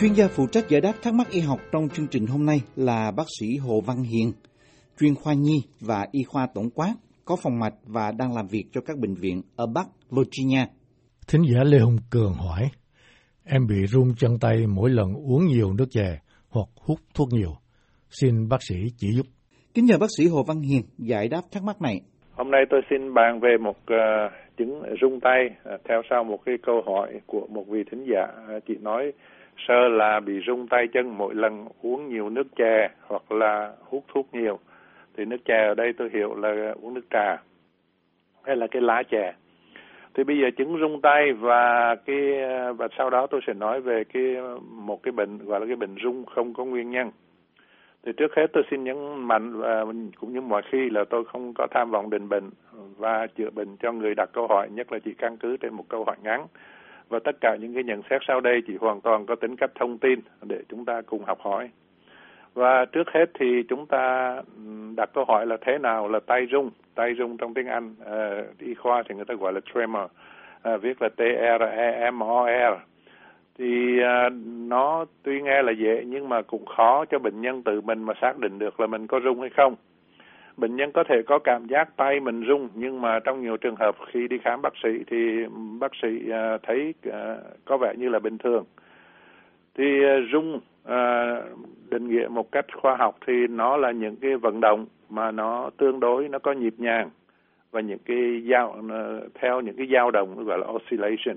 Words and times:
Chuyên 0.00 0.12
gia 0.12 0.28
phụ 0.28 0.46
trách 0.52 0.68
giải 0.68 0.80
đáp 0.80 0.92
thắc 1.02 1.14
mắc 1.14 1.26
y 1.30 1.40
học 1.40 1.58
trong 1.72 1.88
chương 1.88 2.06
trình 2.10 2.26
hôm 2.26 2.46
nay 2.46 2.60
là 2.76 3.12
bác 3.16 3.24
sĩ 3.40 3.56
Hồ 3.56 3.80
Văn 3.86 3.96
Hiền, 4.02 4.32
chuyên 5.00 5.14
khoa 5.14 5.34
nhi 5.34 5.58
và 5.80 6.06
y 6.12 6.22
khoa 6.22 6.46
tổng 6.54 6.70
quát, 6.74 6.94
có 7.24 7.36
phòng 7.42 7.58
mạch 7.58 7.74
và 7.86 8.12
đang 8.18 8.34
làm 8.36 8.46
việc 8.50 8.64
cho 8.72 8.80
các 8.80 8.98
bệnh 8.98 9.14
viện 9.14 9.42
ở 9.56 9.66
Bắc 9.74 9.86
Virginia. 10.10 10.64
Thính 11.28 11.42
giả 11.42 11.64
Lê 11.64 11.78
Hùng 11.78 11.96
Cường 12.10 12.32
hỏi, 12.32 12.62
em 13.44 13.66
bị 13.66 13.86
run 13.86 14.08
chân 14.16 14.30
tay 14.40 14.66
mỗi 14.66 14.90
lần 14.90 15.14
uống 15.14 15.46
nhiều 15.46 15.72
nước 15.78 15.86
chè 15.90 16.18
hoặc 16.48 16.68
hút 16.86 16.98
thuốc 17.14 17.28
nhiều. 17.32 17.52
Xin 18.10 18.48
bác 18.48 18.62
sĩ 18.68 18.76
chỉ 18.96 19.08
giúp. 19.12 19.26
Kính 19.74 19.84
nhờ 19.84 19.98
bác 20.00 20.10
sĩ 20.18 20.26
Hồ 20.26 20.42
Văn 20.48 20.60
Hiền 20.60 20.82
giải 20.98 21.28
đáp 21.28 21.42
thắc 21.52 21.62
mắc 21.62 21.82
này. 21.82 22.00
Hôm 22.32 22.50
nay 22.50 22.60
tôi 22.70 22.80
xin 22.90 23.14
bàn 23.14 23.40
về 23.40 23.56
một 23.64 23.76
uh, 23.78 24.32
chứng 24.58 24.82
rung 25.00 25.20
tay 25.20 25.40
uh, 25.74 25.80
theo 25.88 26.02
sau 26.10 26.24
một 26.24 26.38
cái 26.46 26.54
câu 26.66 26.82
hỏi 26.86 27.20
của 27.26 27.46
một 27.50 27.64
vị 27.68 27.80
thính 27.90 28.06
giả. 28.12 28.56
Uh, 28.56 28.62
chị 28.66 28.74
nói 28.80 29.12
sơ 29.66 29.88
là 29.88 30.20
bị 30.20 30.40
rung 30.46 30.68
tay 30.68 30.88
chân 30.88 31.18
mỗi 31.18 31.34
lần 31.34 31.68
uống 31.82 32.08
nhiều 32.08 32.30
nước 32.30 32.46
chè 32.56 32.88
hoặc 33.06 33.32
là 33.32 33.72
hút 33.80 34.04
thuốc 34.08 34.28
nhiều. 34.32 34.58
Thì 35.16 35.24
nước 35.24 35.44
chè 35.44 35.66
ở 35.66 35.74
đây 35.74 35.92
tôi 35.92 36.10
hiểu 36.12 36.34
là 36.34 36.74
uống 36.82 36.94
nước 36.94 37.06
trà 37.10 37.36
hay 38.42 38.56
là 38.56 38.66
cái 38.66 38.82
lá 38.82 39.02
chè. 39.02 39.34
Thì 40.14 40.24
bây 40.24 40.38
giờ 40.38 40.50
chứng 40.56 40.78
rung 40.80 41.00
tay 41.00 41.32
và 41.32 41.94
cái 41.94 42.32
và 42.76 42.88
sau 42.98 43.10
đó 43.10 43.26
tôi 43.26 43.40
sẽ 43.46 43.54
nói 43.54 43.80
về 43.80 44.04
cái 44.04 44.36
một 44.70 45.02
cái 45.02 45.12
bệnh 45.12 45.38
gọi 45.38 45.60
là 45.60 45.66
cái 45.66 45.76
bệnh 45.76 45.94
rung 46.02 46.24
không 46.24 46.54
có 46.54 46.64
nguyên 46.64 46.90
nhân. 46.90 47.10
Thì 48.02 48.12
trước 48.16 48.34
hết 48.36 48.46
tôi 48.52 48.62
xin 48.70 48.84
nhấn 48.84 49.16
mạnh 49.16 49.52
và 49.56 49.84
cũng 50.20 50.32
như 50.32 50.40
mọi 50.40 50.62
khi 50.70 50.90
là 50.90 51.04
tôi 51.10 51.24
không 51.24 51.52
có 51.54 51.66
tham 51.70 51.90
vọng 51.90 52.10
định 52.10 52.28
bệnh 52.28 52.50
và 52.96 53.26
chữa 53.26 53.50
bệnh 53.50 53.76
cho 53.76 53.92
người 53.92 54.14
đặt 54.14 54.30
câu 54.32 54.46
hỏi, 54.46 54.68
nhất 54.70 54.92
là 54.92 54.98
chỉ 54.98 55.14
căn 55.14 55.36
cứ 55.36 55.56
trên 55.56 55.74
một 55.74 55.84
câu 55.88 56.04
hỏi 56.04 56.16
ngắn. 56.22 56.46
Và 57.08 57.18
tất 57.18 57.40
cả 57.40 57.56
những 57.60 57.74
cái 57.74 57.84
nhận 57.84 58.02
xét 58.10 58.22
sau 58.28 58.40
đây 58.40 58.62
chỉ 58.66 58.76
hoàn 58.80 59.00
toàn 59.00 59.26
có 59.26 59.34
tính 59.34 59.56
cách 59.56 59.70
thông 59.74 59.98
tin 59.98 60.20
để 60.42 60.62
chúng 60.68 60.84
ta 60.84 61.00
cùng 61.06 61.24
học 61.24 61.38
hỏi. 61.40 61.70
Và 62.54 62.84
trước 62.84 63.10
hết 63.10 63.30
thì 63.34 63.62
chúng 63.68 63.86
ta 63.86 64.36
đặt 64.96 65.10
câu 65.14 65.24
hỏi 65.24 65.46
là 65.46 65.56
thế 65.60 65.78
nào 65.78 66.08
là 66.08 66.20
tay 66.26 66.46
rung? 66.52 66.70
Tay 66.94 67.14
rung 67.18 67.36
trong 67.36 67.54
tiếng 67.54 67.66
Anh, 67.66 67.94
uh, 68.00 68.58
y 68.58 68.74
khoa 68.74 69.02
thì 69.08 69.14
người 69.14 69.24
ta 69.24 69.34
gọi 69.34 69.52
là 69.52 69.60
tremor, 69.74 70.02
uh, 70.74 70.82
viết 70.82 71.02
là 71.02 71.08
T-R-E-M-O-R. 71.16 72.74
Thì 73.58 74.00
uh, 74.00 74.32
nó 74.68 75.04
tuy 75.22 75.42
nghe 75.42 75.62
là 75.62 75.72
dễ 75.72 76.04
nhưng 76.06 76.28
mà 76.28 76.42
cũng 76.42 76.66
khó 76.66 77.04
cho 77.04 77.18
bệnh 77.18 77.40
nhân 77.40 77.62
tự 77.62 77.80
mình 77.80 78.02
mà 78.02 78.14
xác 78.20 78.38
định 78.38 78.58
được 78.58 78.80
là 78.80 78.86
mình 78.86 79.06
có 79.06 79.20
rung 79.24 79.40
hay 79.40 79.50
không. 79.56 79.74
Bệnh 80.58 80.76
nhân 80.76 80.92
có 80.92 81.04
thể 81.04 81.22
có 81.26 81.38
cảm 81.38 81.66
giác 81.66 81.96
tay 81.96 82.20
mình 82.20 82.44
rung 82.48 82.68
nhưng 82.74 83.00
mà 83.00 83.20
trong 83.20 83.42
nhiều 83.42 83.56
trường 83.56 83.76
hợp 83.76 83.96
khi 84.06 84.28
đi 84.28 84.38
khám 84.38 84.62
bác 84.62 84.72
sĩ 84.82 84.88
thì 85.06 85.46
bác 85.80 85.92
sĩ 86.02 86.08
uh, 86.08 86.62
thấy 86.62 86.94
uh, 87.08 87.14
có 87.64 87.76
vẻ 87.76 87.94
như 87.96 88.08
là 88.08 88.18
bình 88.18 88.38
thường. 88.38 88.64
Thì 89.74 89.84
uh, 90.04 90.24
rung 90.32 90.56
uh, 90.56 91.58
định 91.90 92.08
nghĩa 92.08 92.28
một 92.28 92.52
cách 92.52 92.66
khoa 92.72 92.96
học 92.96 93.16
thì 93.26 93.46
nó 93.46 93.76
là 93.76 93.90
những 93.90 94.16
cái 94.16 94.36
vận 94.36 94.60
động 94.60 94.86
mà 95.08 95.30
nó 95.30 95.70
tương 95.76 96.00
đối 96.00 96.28
nó 96.28 96.38
có 96.38 96.52
nhịp 96.52 96.74
nhàng 96.78 97.10
và 97.70 97.80
những 97.80 97.98
cái 98.04 98.42
dao 98.50 98.76
uh, 98.78 99.34
theo 99.34 99.60
những 99.60 99.76
cái 99.76 99.86
dao 99.92 100.10
động 100.10 100.44
gọi 100.44 100.58
là 100.58 100.66
oscillation 100.66 101.36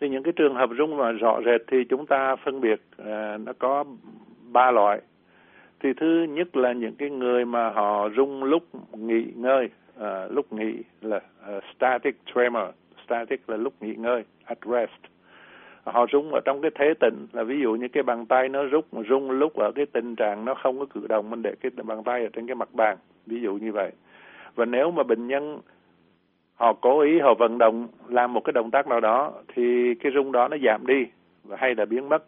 thì 0.00 0.08
những 0.08 0.22
cái 0.22 0.32
trường 0.32 0.54
hợp 0.54 0.70
rung 0.78 0.96
mà 0.96 1.12
rõ 1.12 1.40
rệt 1.46 1.60
thì 1.66 1.84
chúng 1.84 2.06
ta 2.06 2.36
phân 2.36 2.60
biệt 2.60 2.80
uh, 3.02 3.06
nó 3.40 3.52
có 3.58 3.84
ba 4.52 4.70
loại 4.70 5.00
thì 5.80 5.92
thứ 5.92 6.22
nhất 6.22 6.56
là 6.56 6.72
những 6.72 6.94
cái 6.94 7.10
người 7.10 7.44
mà 7.44 7.70
họ 7.70 8.08
rung 8.16 8.44
lúc 8.44 8.62
nghỉ 8.92 9.24
ngơi 9.34 9.68
à, 10.00 10.26
lúc 10.30 10.52
nghỉ 10.52 10.82
là 11.00 11.16
uh, 11.16 11.62
static 11.76 12.16
tremor. 12.34 12.64
Static 13.06 13.50
là 13.50 13.56
lúc 13.56 13.74
nghỉ 13.80 13.94
ngơi 13.94 14.24
at 14.44 14.58
rest. 14.64 15.12
Họ 15.84 16.06
rung 16.12 16.32
ở 16.32 16.40
trong 16.44 16.60
cái 16.62 16.70
thế 16.74 16.94
tịnh 17.00 17.26
là 17.32 17.42
ví 17.42 17.60
dụ 17.60 17.74
như 17.74 17.88
cái 17.88 18.02
bàn 18.02 18.26
tay 18.26 18.48
nó 18.48 18.64
rút 18.64 18.86
rung 19.08 19.30
lúc 19.30 19.54
ở 19.54 19.72
cái 19.72 19.86
tình 19.86 20.16
trạng 20.16 20.44
nó 20.44 20.54
không 20.54 20.78
có 20.78 20.86
cử 20.94 21.06
động 21.08 21.30
mình 21.30 21.42
để 21.42 21.54
cái 21.60 21.70
bàn 21.84 22.04
tay 22.04 22.22
ở 22.22 22.28
trên 22.32 22.46
cái 22.46 22.54
mặt 22.54 22.68
bàn 22.72 22.96
ví 23.26 23.40
dụ 23.40 23.54
như 23.54 23.72
vậy. 23.72 23.90
Và 24.54 24.64
nếu 24.64 24.90
mà 24.90 25.02
bệnh 25.02 25.26
nhân 25.26 25.58
họ 26.54 26.72
cố 26.72 27.00
ý 27.00 27.18
họ 27.18 27.34
vận 27.38 27.58
động 27.58 27.88
làm 28.08 28.32
một 28.32 28.40
cái 28.44 28.52
động 28.52 28.70
tác 28.70 28.86
nào 28.88 29.00
đó 29.00 29.32
thì 29.54 29.94
cái 29.94 30.12
rung 30.14 30.32
đó 30.32 30.48
nó 30.48 30.56
giảm 30.64 30.86
đi 30.86 31.06
và 31.44 31.56
hay 31.60 31.74
là 31.74 31.84
biến 31.84 32.08
mất 32.08 32.24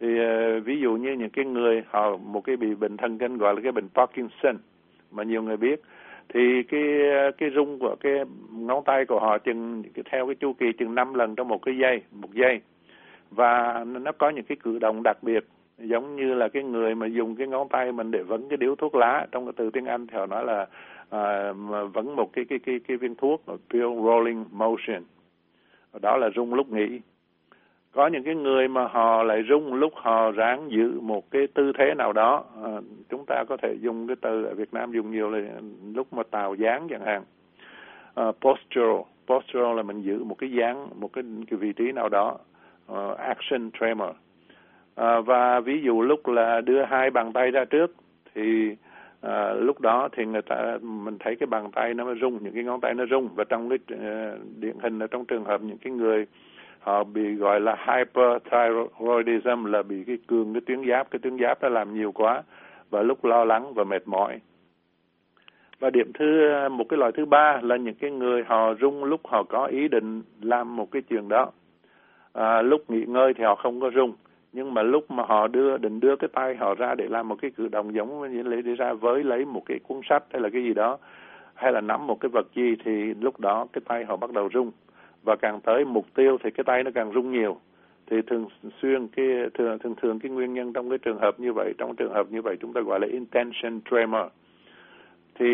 thì 0.00 0.06
uh, 0.20 0.64
ví 0.64 0.80
dụ 0.80 0.96
như 0.96 1.12
những 1.12 1.30
cái 1.30 1.44
người 1.44 1.82
họ 1.88 2.16
một 2.16 2.40
cái 2.40 2.56
bị 2.56 2.74
bệnh 2.74 2.96
thần 2.96 3.18
kinh 3.18 3.38
gọi 3.38 3.54
là 3.54 3.60
cái 3.62 3.72
bệnh 3.72 3.88
Parkinson 3.94 4.56
mà 5.10 5.22
nhiều 5.22 5.42
người 5.42 5.56
biết 5.56 5.82
thì 6.28 6.62
cái 6.62 7.10
ờ, 7.10 7.30
cái 7.38 7.50
rung 7.54 7.78
của 7.78 7.96
cái 8.00 8.12
ngón 8.52 8.84
tay 8.84 9.04
của 9.06 9.20
họ 9.20 9.38
chừng 9.38 9.82
theo 10.10 10.26
cái 10.26 10.34
chu 10.34 10.52
kỳ 10.52 10.72
chừng 10.72 10.94
5 10.94 11.14
lần 11.14 11.34
trong 11.34 11.48
một 11.48 11.62
cái 11.62 11.78
giây 11.78 12.02
một 12.12 12.32
giây. 12.32 12.60
Và 13.30 13.84
nó 13.84 14.12
có 14.12 14.30
những 14.30 14.44
cái 14.44 14.56
cử 14.62 14.78
động 14.78 15.02
đặc 15.02 15.22
biệt 15.22 15.44
giống 15.78 16.16
như 16.16 16.34
là 16.34 16.48
cái 16.48 16.62
người 16.62 16.94
mà 16.94 17.06
dùng 17.06 17.36
cái 17.36 17.46
ngón 17.46 17.68
tay 17.68 17.92
mình 17.92 18.10
để 18.10 18.22
vấn 18.22 18.48
cái 18.48 18.56
điếu 18.56 18.74
thuốc 18.74 18.94
lá. 18.94 19.26
Trong 19.32 19.46
cái 19.46 19.52
từ 19.56 19.70
tiếng 19.70 19.84
Anh 19.84 20.06
thì 20.06 20.18
họ 20.18 20.26
nói 20.26 20.44
là 20.44 20.66
à, 21.10 21.52
vấn 21.92 22.16
một 22.16 22.32
cái 22.32 22.44
cái 22.44 22.58
cái 22.58 22.80
cái 22.88 22.96
viên 22.96 23.14
thuốc 23.14 23.44
pill 23.70 24.02
rolling 24.04 24.44
motion. 24.50 25.02
Đó 26.00 26.16
là 26.16 26.30
rung 26.36 26.54
lúc 26.54 26.72
nghỉ 26.72 27.00
có 27.92 28.06
những 28.06 28.22
cái 28.22 28.34
người 28.34 28.68
mà 28.68 28.86
họ 28.86 29.22
lại 29.22 29.42
rung 29.48 29.74
lúc 29.74 29.92
họ 29.96 30.30
ráng 30.30 30.70
giữ 30.70 31.00
một 31.00 31.30
cái 31.30 31.46
tư 31.54 31.72
thế 31.78 31.94
nào 31.94 32.12
đó 32.12 32.44
à, 32.64 32.70
chúng 33.08 33.24
ta 33.26 33.44
có 33.48 33.56
thể 33.56 33.74
dùng 33.80 34.06
cái 34.06 34.16
từ 34.20 34.44
ở 34.44 34.54
Việt 34.54 34.74
Nam 34.74 34.92
dùng 34.92 35.10
nhiều 35.10 35.30
là 35.30 35.40
lúc 35.94 36.12
mà 36.12 36.22
tào 36.30 36.54
dáng 36.54 36.86
chẳng 36.90 37.04
hạn. 37.04 37.22
À, 38.14 38.24
postural. 38.40 39.00
Postural 39.26 39.76
là 39.76 39.82
mình 39.82 40.02
giữ 40.02 40.24
một 40.24 40.34
cái 40.38 40.50
dáng 40.50 40.88
một 41.00 41.12
cái, 41.12 41.24
cái 41.50 41.58
vị 41.58 41.72
trí 41.72 41.92
nào 41.92 42.08
đó 42.08 42.38
uh, 42.92 43.18
action 43.18 43.70
tremor. 43.80 44.10
À, 44.94 45.20
và 45.20 45.60
ví 45.60 45.80
dụ 45.82 46.02
lúc 46.02 46.28
là 46.28 46.60
đưa 46.60 46.82
hai 46.82 47.10
bàn 47.10 47.32
tay 47.32 47.50
ra 47.50 47.64
trước 47.64 47.94
thì 48.34 48.76
à, 49.20 49.52
lúc 49.52 49.80
đó 49.80 50.08
thì 50.12 50.24
người 50.26 50.42
ta 50.42 50.78
mình 50.82 51.16
thấy 51.20 51.36
cái 51.36 51.46
bàn 51.46 51.70
tay 51.72 51.94
nó 51.94 52.14
rung 52.20 52.38
những 52.42 52.54
cái 52.54 52.64
ngón 52.64 52.80
tay 52.80 52.94
nó 52.94 53.06
rung. 53.10 53.28
Và 53.34 53.44
trong 53.44 53.68
cái 53.68 53.78
uh, 53.94 54.40
điển 54.60 54.76
hình 54.82 54.98
là 54.98 55.06
trong 55.06 55.24
trường 55.24 55.44
hợp 55.44 55.62
những 55.62 55.78
cái 55.78 55.92
người 55.92 56.26
họ 56.88 57.04
bị 57.04 57.34
gọi 57.34 57.60
là 57.60 57.76
hyperthyroidism 57.86 59.64
là 59.64 59.82
bị 59.82 60.04
cái 60.06 60.18
cường 60.26 60.54
cái 60.54 60.60
tuyến 60.66 60.88
giáp 60.88 61.10
cái 61.10 61.18
tuyến 61.18 61.38
giáp 61.38 61.62
đã 61.62 61.68
làm 61.68 61.94
nhiều 61.94 62.12
quá 62.12 62.42
và 62.90 63.02
lúc 63.02 63.24
lo 63.24 63.44
lắng 63.44 63.74
và 63.74 63.84
mệt 63.84 64.08
mỏi. 64.08 64.40
Và 65.80 65.90
điểm 65.90 66.12
thứ 66.14 66.50
một 66.68 66.84
cái 66.88 66.98
loại 66.98 67.12
thứ 67.12 67.24
ba 67.24 67.60
là 67.62 67.76
những 67.76 67.94
cái 67.94 68.10
người 68.10 68.42
họ 68.46 68.74
rung 68.80 69.04
lúc 69.04 69.20
họ 69.24 69.42
có 69.42 69.66
ý 69.66 69.88
định 69.88 70.22
làm 70.40 70.76
một 70.76 70.90
cái 70.90 71.02
chuyện 71.02 71.28
đó. 71.28 71.50
À, 72.32 72.62
lúc 72.62 72.90
nghỉ 72.90 73.04
ngơi 73.04 73.34
thì 73.34 73.44
họ 73.44 73.54
không 73.54 73.80
có 73.80 73.90
rung 73.94 74.12
nhưng 74.52 74.74
mà 74.74 74.82
lúc 74.82 75.10
mà 75.10 75.24
họ 75.26 75.48
đưa 75.48 75.76
định 75.76 76.00
đưa 76.00 76.16
cái 76.16 76.28
tay 76.32 76.56
họ 76.56 76.74
ra 76.74 76.94
để 76.94 77.06
làm 77.08 77.28
một 77.28 77.36
cái 77.42 77.50
cử 77.50 77.68
động 77.68 77.94
giống 77.94 78.32
như 78.32 78.42
lấy 78.42 78.62
đi 78.62 78.74
ra 78.74 78.92
với 78.92 79.24
lấy 79.24 79.44
một 79.44 79.62
cái 79.66 79.78
cuốn 79.78 80.00
sách 80.08 80.24
hay 80.32 80.42
là 80.42 80.48
cái 80.48 80.62
gì 80.62 80.74
đó 80.74 80.98
hay 81.54 81.72
là 81.72 81.80
nắm 81.80 82.06
một 82.06 82.20
cái 82.20 82.28
vật 82.32 82.46
gì 82.54 82.76
thì 82.84 83.14
lúc 83.20 83.40
đó 83.40 83.66
cái 83.72 83.82
tay 83.88 84.04
họ 84.04 84.16
bắt 84.16 84.32
đầu 84.32 84.48
rung 84.54 84.70
và 85.22 85.36
càng 85.36 85.60
tới 85.60 85.84
mục 85.84 86.06
tiêu 86.14 86.38
thì 86.44 86.50
cái 86.50 86.64
tay 86.64 86.84
nó 86.84 86.90
càng 86.94 87.12
rung 87.12 87.32
nhiều. 87.32 87.56
Thì 88.10 88.22
thường 88.22 88.46
xuyên 88.82 89.08
cái, 89.08 89.26
thường 89.54 89.78
thường 89.78 89.94
thường 89.94 90.18
cái 90.18 90.30
nguyên 90.30 90.54
nhân 90.54 90.72
trong 90.72 90.88
cái 90.88 90.98
trường 90.98 91.18
hợp 91.18 91.40
như 91.40 91.52
vậy, 91.52 91.74
trong 91.78 91.96
trường 91.96 92.12
hợp 92.12 92.26
như 92.30 92.42
vậy 92.42 92.56
chúng 92.60 92.72
ta 92.72 92.80
gọi 92.80 93.00
là 93.00 93.06
intention 93.06 93.80
tremor. 93.90 94.26
Thì 95.34 95.46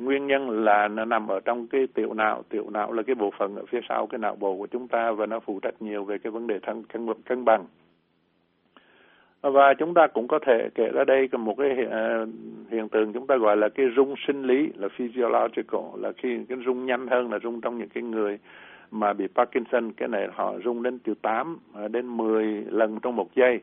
nguyên 0.00 0.26
nhân 0.26 0.64
là 0.64 0.88
nó 0.88 1.04
nằm 1.04 1.28
ở 1.28 1.40
trong 1.40 1.66
cái 1.66 1.86
tiểu 1.94 2.14
não. 2.14 2.42
Tiểu 2.48 2.70
não 2.70 2.92
là 2.92 3.02
cái 3.02 3.14
bộ 3.14 3.30
phận 3.38 3.56
ở 3.56 3.64
phía 3.68 3.80
sau 3.88 4.06
cái 4.06 4.18
não 4.18 4.36
bộ 4.36 4.56
của 4.56 4.66
chúng 4.66 4.88
ta 4.88 5.12
và 5.12 5.26
nó 5.26 5.40
phụ 5.40 5.60
trách 5.62 5.82
nhiều 5.82 6.04
về 6.04 6.18
cái 6.18 6.30
vấn 6.30 6.46
đề 6.46 6.58
thân 6.58 6.82
cân 6.84 7.06
cân 7.24 7.44
bằng. 7.44 7.64
Và 9.40 9.74
chúng 9.74 9.94
ta 9.94 10.06
cũng 10.06 10.28
có 10.28 10.38
thể 10.46 10.68
kể 10.74 10.90
ra 10.94 11.04
đây 11.04 11.28
một 11.32 11.54
cái 11.58 11.74
hiện 11.74 11.90
à, 11.90 12.26
hiện 12.70 12.88
tượng 12.88 13.12
chúng 13.12 13.26
ta 13.26 13.36
gọi 13.36 13.56
là 13.56 13.68
cái 13.68 13.86
rung 13.96 14.14
sinh 14.26 14.42
lý, 14.42 14.70
là 14.74 14.88
physiological, 14.88 15.80
là 15.96 16.12
khi 16.16 16.38
cái 16.48 16.58
rung 16.66 16.86
nhanh 16.86 17.06
hơn 17.06 17.32
là 17.32 17.38
rung 17.38 17.60
trong 17.60 17.78
những 17.78 17.88
cái 17.88 18.02
người 18.02 18.38
mà 18.90 19.12
bị 19.12 19.26
Parkinson 19.34 19.92
cái 19.92 20.08
này 20.08 20.28
họ 20.34 20.54
rung 20.64 20.82
đến 20.82 20.98
từ 20.98 21.14
8 21.22 21.58
à, 21.74 21.88
đến 21.88 22.06
10 22.06 22.46
lần 22.70 23.00
trong 23.00 23.16
một 23.16 23.34
giây. 23.34 23.60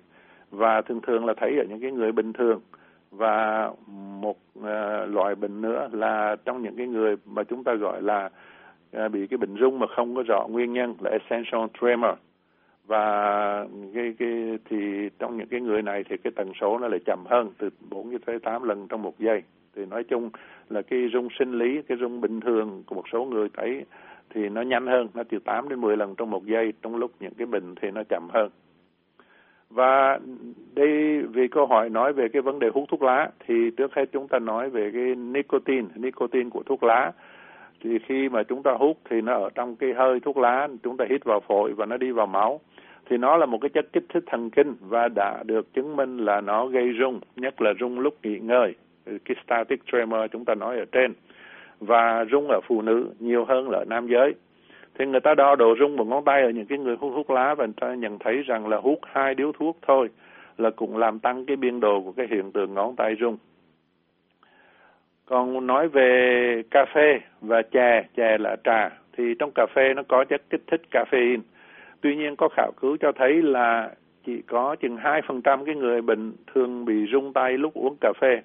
Và 0.52 0.82
thường 0.82 1.02
thường 1.08 1.26
là 1.26 1.34
thấy 1.38 1.58
ở 1.58 1.64
những 1.70 1.80
cái 1.82 1.92
người 1.92 2.12
bình 2.12 2.34
thường. 2.34 2.62
Và 3.12 3.70
một 4.22 4.38
uh, 4.60 4.66
loại 5.08 5.36
bệnh 5.36 5.62
nữa 5.62 5.90
là 5.92 6.36
trong 6.46 6.64
những 6.64 6.76
cái 6.76 6.88
người 6.88 7.16
mà 7.26 7.44
chúng 7.44 7.64
ta 7.64 7.74
gọi 7.74 8.02
là 8.02 8.30
uh, 9.06 9.12
bị 9.12 9.28
cái 9.28 9.38
bệnh 9.38 9.58
rung 9.60 9.80
mà 9.80 9.88
không 9.88 10.16
có 10.16 10.24
rõ 10.28 10.48
nguyên 10.48 10.74
nhân 10.74 10.96
là 11.00 11.12
essential 11.12 11.62
tremor. 11.82 12.16
Và 12.88 13.66
cái 13.94 14.14
cái 14.20 14.58
thì 14.70 15.10
trong 15.20 15.38
những 15.38 15.48
cái 15.48 15.62
người 15.62 15.82
này 15.82 16.04
thì 16.10 16.18
cái 16.18 16.32
tần 16.36 16.52
số 16.62 16.78
nó 16.78 16.88
lại 16.88 17.00
chậm 17.06 17.24
hơn 17.26 17.50
từ 17.58 17.70
4 17.90 18.20
tới 18.26 18.40
8 18.40 18.64
lần 18.64 18.88
trong 18.88 19.02
một 19.02 19.20
giây. 19.20 19.44
Thì 19.76 19.86
nói 19.86 20.04
chung 20.04 20.30
là 20.70 20.82
cái 20.82 21.10
rung 21.14 21.28
sinh 21.40 21.52
lý 21.52 21.82
cái 21.82 21.98
rung 22.02 22.22
bình 22.22 22.40
thường 22.40 22.84
của 22.86 22.96
một 22.96 23.06
số 23.12 23.26
người 23.26 23.48
thấy 23.58 23.86
thì 24.34 24.50
nó 24.50 24.62
nhanh 24.62 24.88
hơn, 24.88 25.08
nó 25.14 25.24
từ 25.24 25.40
8 25.40 25.70
đến 25.70 25.82
10 25.82 25.98
lần 25.98 26.16
trong 26.16 26.30
một 26.30 26.46
giây, 26.46 26.74
trong 26.82 26.96
lúc 26.96 27.12
những 27.20 27.34
cái 27.34 27.48
bình 27.48 27.76
thì 27.82 27.92
nó 27.92 28.04
chậm 28.10 28.28
hơn. 28.34 28.50
Và 29.70 30.20
đây, 30.76 31.22
vì 31.22 31.48
câu 31.48 31.66
hỏi 31.66 31.90
nói 31.90 32.14
về 32.14 32.28
cái 32.34 32.42
vấn 32.42 32.60
đề 32.60 32.70
hút 32.74 32.84
thuốc 32.90 33.02
lá, 33.02 33.30
thì 33.48 33.72
trước 33.78 33.94
hết 33.94 34.06
chúng 34.12 34.28
ta 34.28 34.40
nói 34.40 34.70
về 34.70 34.92
cái 34.94 35.16
nicotine 35.16 35.88
nicotine 35.96 36.50
của 36.50 36.64
thuốc 36.64 36.84
lá. 36.84 37.12
Thì 37.84 38.00
khi 38.00 38.30
mà 38.30 38.44
chúng 38.44 38.64
ta 38.64 38.72
hút 38.72 38.98
thì 39.10 39.22
nó 39.22 39.34
ở 39.34 39.50
trong 39.56 39.76
cái 39.76 39.94
hơi 39.94 40.20
thuốc 40.20 40.38
lá, 40.38 40.68
chúng 40.84 40.98
ta 40.98 41.06
hít 41.10 41.24
vào 41.24 41.40
phổi 41.40 41.74
và 41.74 41.86
nó 41.86 41.98
đi 41.98 42.12
vào 42.12 42.28
máu. 42.28 42.60
Thì 43.10 43.18
nó 43.18 43.38
là 43.38 43.46
một 43.46 43.58
cái 43.62 43.70
chất 43.70 43.86
kích 43.94 44.04
thích 44.10 44.24
thần 44.28 44.50
kinh 44.50 44.76
và 44.80 45.08
đã 45.08 45.44
được 45.44 45.74
chứng 45.74 45.96
minh 45.96 46.18
là 46.18 46.42
nó 46.42 46.66
gây 46.66 46.94
rung, 47.00 47.20
nhất 47.36 47.62
là 47.62 47.74
rung 47.80 48.00
lúc 48.00 48.16
nghỉ 48.24 48.40
ngơi. 48.40 48.76
Cái 49.06 49.36
static 49.46 49.82
tremor 49.92 50.22
chúng 50.32 50.46
ta 50.46 50.56
nói 50.56 50.78
ở 50.78 50.86
trên 50.92 51.14
và 51.82 52.26
rung 52.32 52.48
ở 52.48 52.60
phụ 52.68 52.82
nữ, 52.82 53.10
nhiều 53.20 53.46
hơn 53.46 53.70
là 53.70 53.78
ở 53.78 53.86
nam 53.86 54.08
giới. 54.08 54.34
Thì 55.00 55.06
người 55.06 55.20
ta 55.20 55.34
đo 55.34 55.56
độ 55.56 55.76
rung 55.80 55.98
bằng 55.98 56.10
ngón 56.10 56.26
tay 56.26 56.42
ở 56.42 56.50
những 56.50 56.66
cái 56.66 56.78
người 56.78 56.96
hút 56.96 57.12
thuốc 57.16 57.30
lá 57.30 57.56
và 57.56 57.66
người 57.66 57.74
ta 57.82 57.94
nhận 57.96 58.20
thấy 58.20 58.44
rằng 58.44 58.68
là 58.68 58.78
hút 58.78 59.00
hai 59.04 59.36
điếu 59.36 59.52
thuốc 59.52 59.78
thôi 59.88 60.10
là 60.58 60.70
cũng 60.70 60.98
làm 60.98 61.20
tăng 61.20 61.46
cái 61.46 61.56
biên 61.56 61.80
độ 61.80 62.02
của 62.02 62.12
cái 62.12 62.28
hiện 62.30 62.52
tượng 62.52 62.74
ngón 62.74 62.96
tay 62.96 63.16
rung. 63.20 63.38
Còn 65.26 65.68
nói 65.68 65.88
về 65.88 66.62
cà 66.72 66.86
phê 66.94 67.20
và 67.42 67.62
chè 67.62 68.04
chè 68.16 68.38
là 68.38 68.56
trà, 68.64 68.90
thì 69.18 69.36
trong 69.40 69.52
cà 69.56 69.66
phê 69.76 69.94
nó 69.94 70.04
có 70.08 70.26
chất 70.26 70.42
kích 70.50 70.62
thích 70.68 70.82
caffeine. 70.92 71.40
Tuy 72.02 72.16
nhiên 72.16 72.36
có 72.36 72.50
khảo 72.50 72.72
cứu 72.82 72.98
cho 73.00 73.12
thấy 73.12 73.42
là 73.42 73.92
chỉ 74.26 74.42
có 74.42 74.76
chừng 74.76 74.98
hai 74.98 75.22
phần 75.28 75.42
trăm 75.42 75.66
cái 75.66 75.76
người 75.76 76.02
bệnh 76.02 76.34
thường 76.54 76.86
bị 76.86 77.08
rung 77.12 77.34
tay 77.34 77.58
lúc 77.58 77.74
uống 77.74 77.96
cà 78.02 78.14
phê 78.22 78.42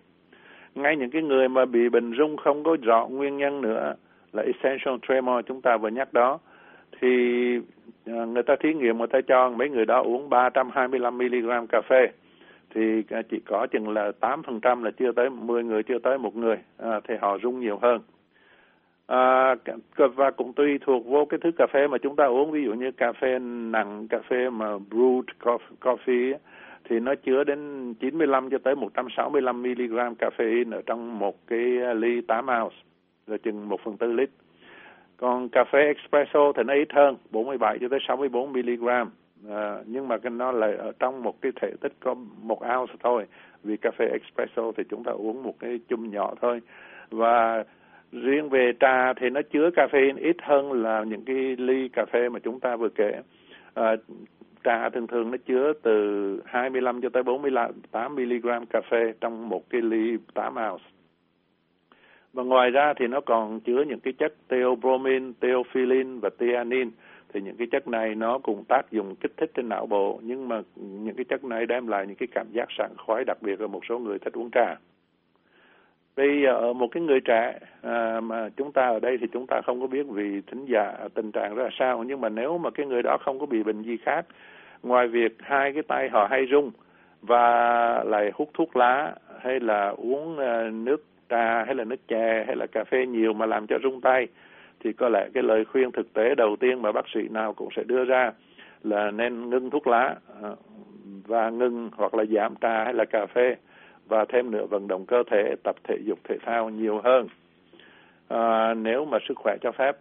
ngay 0.76 0.96
những 0.96 1.10
cái 1.10 1.22
người 1.22 1.48
mà 1.48 1.64
bị 1.64 1.88
bệnh 1.88 2.14
rung 2.18 2.36
không 2.36 2.64
có 2.64 2.76
rõ 2.82 3.06
nguyên 3.06 3.36
nhân 3.36 3.60
nữa 3.60 3.94
là 4.32 4.42
essential 4.42 4.94
tremor 5.08 5.44
chúng 5.46 5.60
ta 5.62 5.76
vừa 5.76 5.88
nhắc 5.88 6.12
đó. 6.12 6.38
Thì 7.00 7.08
à, 8.06 8.24
người 8.24 8.42
ta 8.42 8.56
thí 8.60 8.74
nghiệm 8.74 8.98
người 8.98 9.06
ta 9.06 9.20
cho 9.20 9.50
mấy 9.50 9.70
người 9.70 9.84
đó 9.86 10.02
uống 10.02 10.28
325 10.30 11.18
mg 11.18 11.66
cà 11.68 11.80
phê. 11.88 12.08
Thì 12.74 13.02
à, 13.10 13.22
chỉ 13.30 13.40
có 13.46 13.66
chừng 13.66 13.88
là 13.88 14.12
8% 14.20 14.84
là 14.84 14.90
chưa 14.90 15.12
tới 15.12 15.30
10 15.30 15.64
người 15.64 15.82
chưa 15.82 15.98
tới 15.98 16.18
một 16.18 16.36
người 16.36 16.56
à, 16.78 17.00
thì 17.08 17.14
họ 17.20 17.38
rung 17.42 17.60
nhiều 17.60 17.78
hơn. 17.82 18.00
À, 19.06 19.54
và 19.96 20.30
cũng 20.30 20.52
tùy 20.52 20.78
thuộc 20.78 21.06
vô 21.06 21.24
cái 21.24 21.40
thứ 21.42 21.50
cà 21.58 21.66
phê 21.72 21.86
mà 21.86 21.98
chúng 21.98 22.16
ta 22.16 22.24
uống. 22.24 22.50
Ví 22.50 22.64
dụ 22.64 22.72
như 22.72 22.90
cà 22.90 23.12
phê 23.12 23.38
nặng 23.38 24.08
cà 24.08 24.18
phê 24.28 24.50
mà 24.50 24.66
brewed 24.90 25.58
coffee 25.80 26.34
thì 26.88 27.00
nó 27.00 27.14
chứa 27.14 27.44
đến 27.44 27.94
95 27.94 28.50
cho 28.50 28.58
tới 28.58 28.74
165 28.74 29.62
mg 29.62 29.96
caffeine 30.18 30.72
ở 30.72 30.82
trong 30.86 31.18
một 31.18 31.46
cái 31.46 31.60
ly 31.94 32.20
8 32.20 32.46
ounce 32.46 32.76
là 33.26 33.36
chừng 33.36 33.68
1 33.68 33.80
phần 33.84 33.96
tư 33.96 34.12
lít. 34.12 34.30
Còn 35.16 35.48
cà 35.48 35.64
phê 35.64 35.78
espresso 35.78 36.52
thì 36.56 36.62
nó 36.66 36.74
ít 36.74 36.92
hơn, 36.92 37.16
47 37.30 37.78
cho 37.80 37.88
tới 37.88 37.98
64 38.08 38.52
mg. 38.52 38.88
À, 39.50 39.78
nhưng 39.86 40.08
mà 40.08 40.18
cái 40.18 40.30
nó 40.30 40.52
lại 40.52 40.74
ở 40.76 40.92
trong 40.98 41.22
một 41.22 41.40
cái 41.40 41.52
thể 41.60 41.70
tích 41.80 41.92
có 42.00 42.14
một 42.42 42.58
ounce 42.76 42.94
thôi. 43.02 43.26
Vì 43.64 43.76
cà 43.76 43.90
phê 43.98 44.06
espresso 44.06 44.72
thì 44.76 44.84
chúng 44.90 45.04
ta 45.04 45.12
uống 45.12 45.42
một 45.42 45.54
cái 45.60 45.80
chum 45.88 46.10
nhỏ 46.10 46.34
thôi. 46.40 46.60
Và 47.10 47.64
riêng 48.12 48.48
về 48.48 48.72
trà 48.80 49.12
thì 49.12 49.30
nó 49.30 49.40
chứa 49.42 49.70
caffeine 49.70 50.16
ít 50.18 50.36
hơn 50.42 50.82
là 50.82 51.04
những 51.04 51.24
cái 51.24 51.56
ly 51.58 51.88
cà 51.88 52.04
phê 52.12 52.28
mà 52.28 52.38
chúng 52.38 52.60
ta 52.60 52.76
vừa 52.76 52.88
kể. 52.88 53.12
À, 53.74 53.96
trà 54.66 54.90
thường 54.90 55.06
thường 55.06 55.30
nó 55.30 55.36
chứa 55.46 55.72
từ 55.82 56.42
25 56.46 57.00
cho 57.00 57.08
tới 57.08 57.22
48 57.22 58.14
mg 58.14 58.66
cà 58.70 58.80
phê 58.90 59.12
trong 59.20 59.48
một 59.48 59.70
cái 59.70 59.80
ly 59.80 60.16
8 60.34 60.54
ounce. 60.70 60.84
Và 62.32 62.42
ngoài 62.42 62.70
ra 62.70 62.94
thì 62.96 63.06
nó 63.06 63.20
còn 63.20 63.60
chứa 63.60 63.84
những 63.88 64.00
cái 64.00 64.12
chất 64.12 64.34
theobromine, 64.48 65.32
theophylline 65.40 66.18
và 66.22 66.30
theanine. 66.38 66.90
Thì 67.32 67.40
những 67.40 67.56
cái 67.56 67.66
chất 67.72 67.88
này 67.88 68.14
nó 68.14 68.38
cùng 68.38 68.64
tác 68.64 68.90
dụng 68.90 69.14
kích 69.16 69.32
thích 69.36 69.50
trên 69.54 69.68
não 69.68 69.86
bộ, 69.86 70.20
nhưng 70.22 70.48
mà 70.48 70.60
những 70.76 71.16
cái 71.16 71.24
chất 71.24 71.44
này 71.44 71.66
đem 71.66 71.86
lại 71.86 72.06
những 72.06 72.16
cái 72.16 72.28
cảm 72.32 72.46
giác 72.52 72.68
sảng 72.78 72.94
khoái 72.96 73.24
đặc 73.24 73.38
biệt 73.42 73.58
ở 73.58 73.66
một 73.66 73.80
số 73.88 73.98
người 73.98 74.18
thích 74.18 74.32
uống 74.32 74.50
trà. 74.50 74.76
Bây 76.16 76.40
giờ 76.42 76.52
ở 76.52 76.72
một 76.72 76.88
cái 76.92 77.02
người 77.02 77.20
trẻ 77.20 77.58
à, 77.82 78.20
mà 78.20 78.48
chúng 78.56 78.72
ta 78.72 78.86
ở 78.86 79.00
đây 79.00 79.18
thì 79.20 79.26
chúng 79.32 79.46
ta 79.46 79.60
không 79.66 79.80
có 79.80 79.86
biết 79.86 80.06
vì 80.08 80.40
thính 80.46 80.64
giả 80.64 80.94
tình 81.14 81.32
trạng 81.32 81.54
ra 81.54 81.68
sao, 81.78 82.04
nhưng 82.04 82.20
mà 82.20 82.28
nếu 82.28 82.58
mà 82.58 82.70
cái 82.70 82.86
người 82.86 83.02
đó 83.02 83.16
không 83.20 83.38
có 83.38 83.46
bị 83.46 83.62
bệnh 83.62 83.82
gì 83.82 83.96
khác, 83.96 84.26
ngoài 84.82 85.08
việc 85.08 85.36
hai 85.40 85.72
cái 85.72 85.82
tay 85.82 86.08
họ 86.08 86.26
hay 86.30 86.46
rung 86.50 86.70
và 87.22 88.04
lại 88.04 88.30
hút 88.34 88.50
thuốc 88.54 88.76
lá 88.76 89.14
hay 89.40 89.60
là 89.60 89.88
uống 89.88 90.38
ờ, 90.38 90.70
nước 90.70 91.04
trà 91.28 91.64
hay 91.64 91.74
là 91.74 91.84
nước 91.84 92.08
chè 92.08 92.44
hay 92.46 92.56
là 92.56 92.66
cà 92.66 92.84
phê 92.84 93.06
nhiều 93.06 93.32
mà 93.32 93.46
làm 93.46 93.66
cho 93.66 93.78
rung 93.82 94.00
tay 94.00 94.28
thì 94.80 94.92
có 94.92 95.08
lẽ 95.08 95.28
cái 95.34 95.42
lời 95.42 95.64
khuyên 95.64 95.92
thực 95.92 96.12
tế 96.12 96.34
đầu 96.34 96.56
tiên 96.60 96.82
mà 96.82 96.92
bác 96.92 97.04
sĩ 97.14 97.20
nào 97.28 97.52
cũng 97.52 97.68
sẽ 97.76 97.82
đưa 97.84 98.04
ra 98.04 98.32
là 98.82 99.10
nên 99.10 99.50
ngưng 99.50 99.70
thuốc 99.70 99.86
lá 99.86 100.14
ờ, 100.42 100.56
và 101.26 101.50
ngưng 101.50 101.90
hoặc 101.96 102.14
là 102.14 102.24
giảm 102.24 102.54
trà 102.60 102.84
hay 102.84 102.94
là 102.94 103.04
cà 103.04 103.26
phê 103.26 103.56
và 104.08 104.24
thêm 104.28 104.50
nữa 104.50 104.66
vận 104.70 104.88
động 104.88 105.06
cơ 105.06 105.22
thể 105.30 105.54
tập 105.62 105.76
thể 105.84 105.98
dục 106.04 106.18
thể 106.24 106.36
thao 106.46 106.70
nhiều 106.70 107.00
hơn. 107.04 107.26
À, 108.28 108.74
nếu 108.74 109.04
mà 109.04 109.18
sức 109.28 109.34
khỏe 109.38 109.56
cho 109.60 109.72
phép 109.72 109.96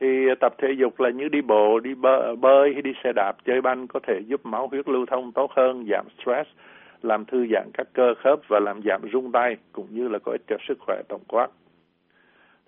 thì 0.00 0.26
tập 0.40 0.54
thể 0.58 0.68
dục 0.78 1.00
là 1.00 1.10
như 1.10 1.28
đi 1.28 1.40
bộ, 1.40 1.80
đi 1.80 1.94
bơi 2.40 2.72
hay 2.72 2.82
đi 2.82 2.92
xe 3.04 3.12
đạp, 3.16 3.32
chơi 3.44 3.60
banh 3.60 3.86
có 3.86 4.00
thể 4.02 4.20
giúp 4.26 4.46
máu 4.46 4.68
huyết 4.68 4.88
lưu 4.88 5.06
thông 5.06 5.32
tốt 5.32 5.50
hơn, 5.56 5.86
giảm 5.90 6.06
stress, 6.18 6.50
làm 7.02 7.24
thư 7.24 7.46
giãn 7.52 7.70
các 7.74 7.86
cơ 7.92 8.14
khớp 8.14 8.40
và 8.48 8.60
làm 8.60 8.80
giảm 8.84 9.00
rung 9.12 9.32
tay, 9.32 9.56
cũng 9.72 9.86
như 9.90 10.08
là 10.08 10.18
có 10.18 10.32
ích 10.32 10.42
cho 10.46 10.56
sức 10.68 10.78
khỏe 10.80 11.02
tổng 11.08 11.22
quát. 11.28 11.48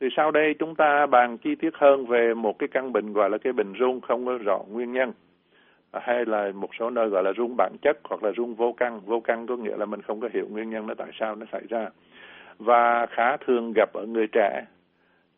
Thì 0.00 0.08
sau 0.17 0.31
đây 0.31 0.55
chúng 0.58 0.75
ta 0.75 1.06
bàn 1.06 1.38
chi 1.38 1.55
tiết 1.55 1.75
hơn 1.75 2.06
về 2.06 2.34
một 2.34 2.58
cái 2.58 2.69
căn 2.69 2.93
bệnh 2.93 3.12
gọi 3.12 3.31
là 3.31 3.38
cái 3.38 3.52
bệnh 3.52 3.73
rung, 3.78 4.00
không 4.00 4.26
có 4.26 4.38
rõ 4.38 4.58
nguyên 4.70 4.93
nhân, 4.93 5.12
hay 5.93 6.25
là 6.25 6.52
một 6.55 6.70
số 6.78 6.90
nơi 6.90 7.08
gọi 7.08 7.23
là 7.23 7.32
rung 7.37 7.56
bản 7.56 7.76
chất 7.82 7.99
hoặc 8.05 8.23
là 8.23 8.32
rung 8.37 8.55
vô 8.55 8.73
căn. 8.73 9.00
Vô 9.00 9.20
căn 9.20 9.46
có 9.46 9.56
nghĩa 9.56 9.76
là 9.76 9.87
mình 9.87 10.02
không 10.02 10.20
có 10.20 10.28
hiểu 10.32 10.46
nguyên 10.50 10.70
nhân 10.70 10.87
nó 10.87 10.94
tại 10.94 11.08
sao 11.20 11.34
nó 11.34 11.46
xảy 11.52 11.62
ra. 11.69 11.88
Và 12.58 13.06
khá 13.06 13.37
thường 13.37 13.73
gặp 13.76 13.93
ở 13.93 14.06
người 14.06 14.26
trẻ. 14.26 14.64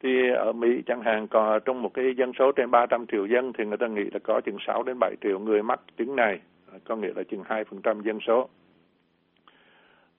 Thì 0.02 0.30
ở 0.30 0.52
Mỹ 0.52 0.82
chẳng 0.86 1.02
hạn 1.02 1.26
còn 1.28 1.60
trong 1.64 1.82
một 1.82 1.94
cái 1.94 2.14
dân 2.16 2.32
số 2.38 2.52
trên 2.52 2.70
300 2.70 3.06
triệu 3.06 3.26
dân 3.26 3.52
thì 3.52 3.64
người 3.64 3.76
ta 3.76 3.86
nghĩ 3.86 4.04
là 4.12 4.18
có 4.22 4.40
chừng 4.40 4.56
6 4.66 4.82
đến 4.82 4.96
7 5.00 5.14
triệu 5.22 5.38
người 5.38 5.62
mắc 5.62 5.80
chứng 5.96 6.16
này, 6.16 6.40
có 6.84 6.96
nghĩa 6.96 7.12
là 7.16 7.22
chừng 7.22 7.42
2% 7.42 8.02
dân 8.02 8.18
số. 8.20 8.48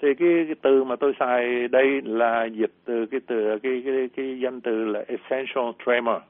Thì 0.02 0.14
cái, 0.14 0.46
cái 0.46 0.56
từ 0.62 0.84
mà 0.84 0.96
tôi 0.96 1.14
xài 1.20 1.68
đây 1.68 2.02
là 2.02 2.46
dịch 2.46 2.72
từ 2.86 3.06
cái 3.06 3.20
từ 3.28 3.60
cái 3.64 3.82
cái 3.86 4.10
cái 4.16 4.40
danh 4.40 4.62
từ 4.62 4.86
là 4.86 5.04
essential 5.08 5.66
tremor. 5.86 6.22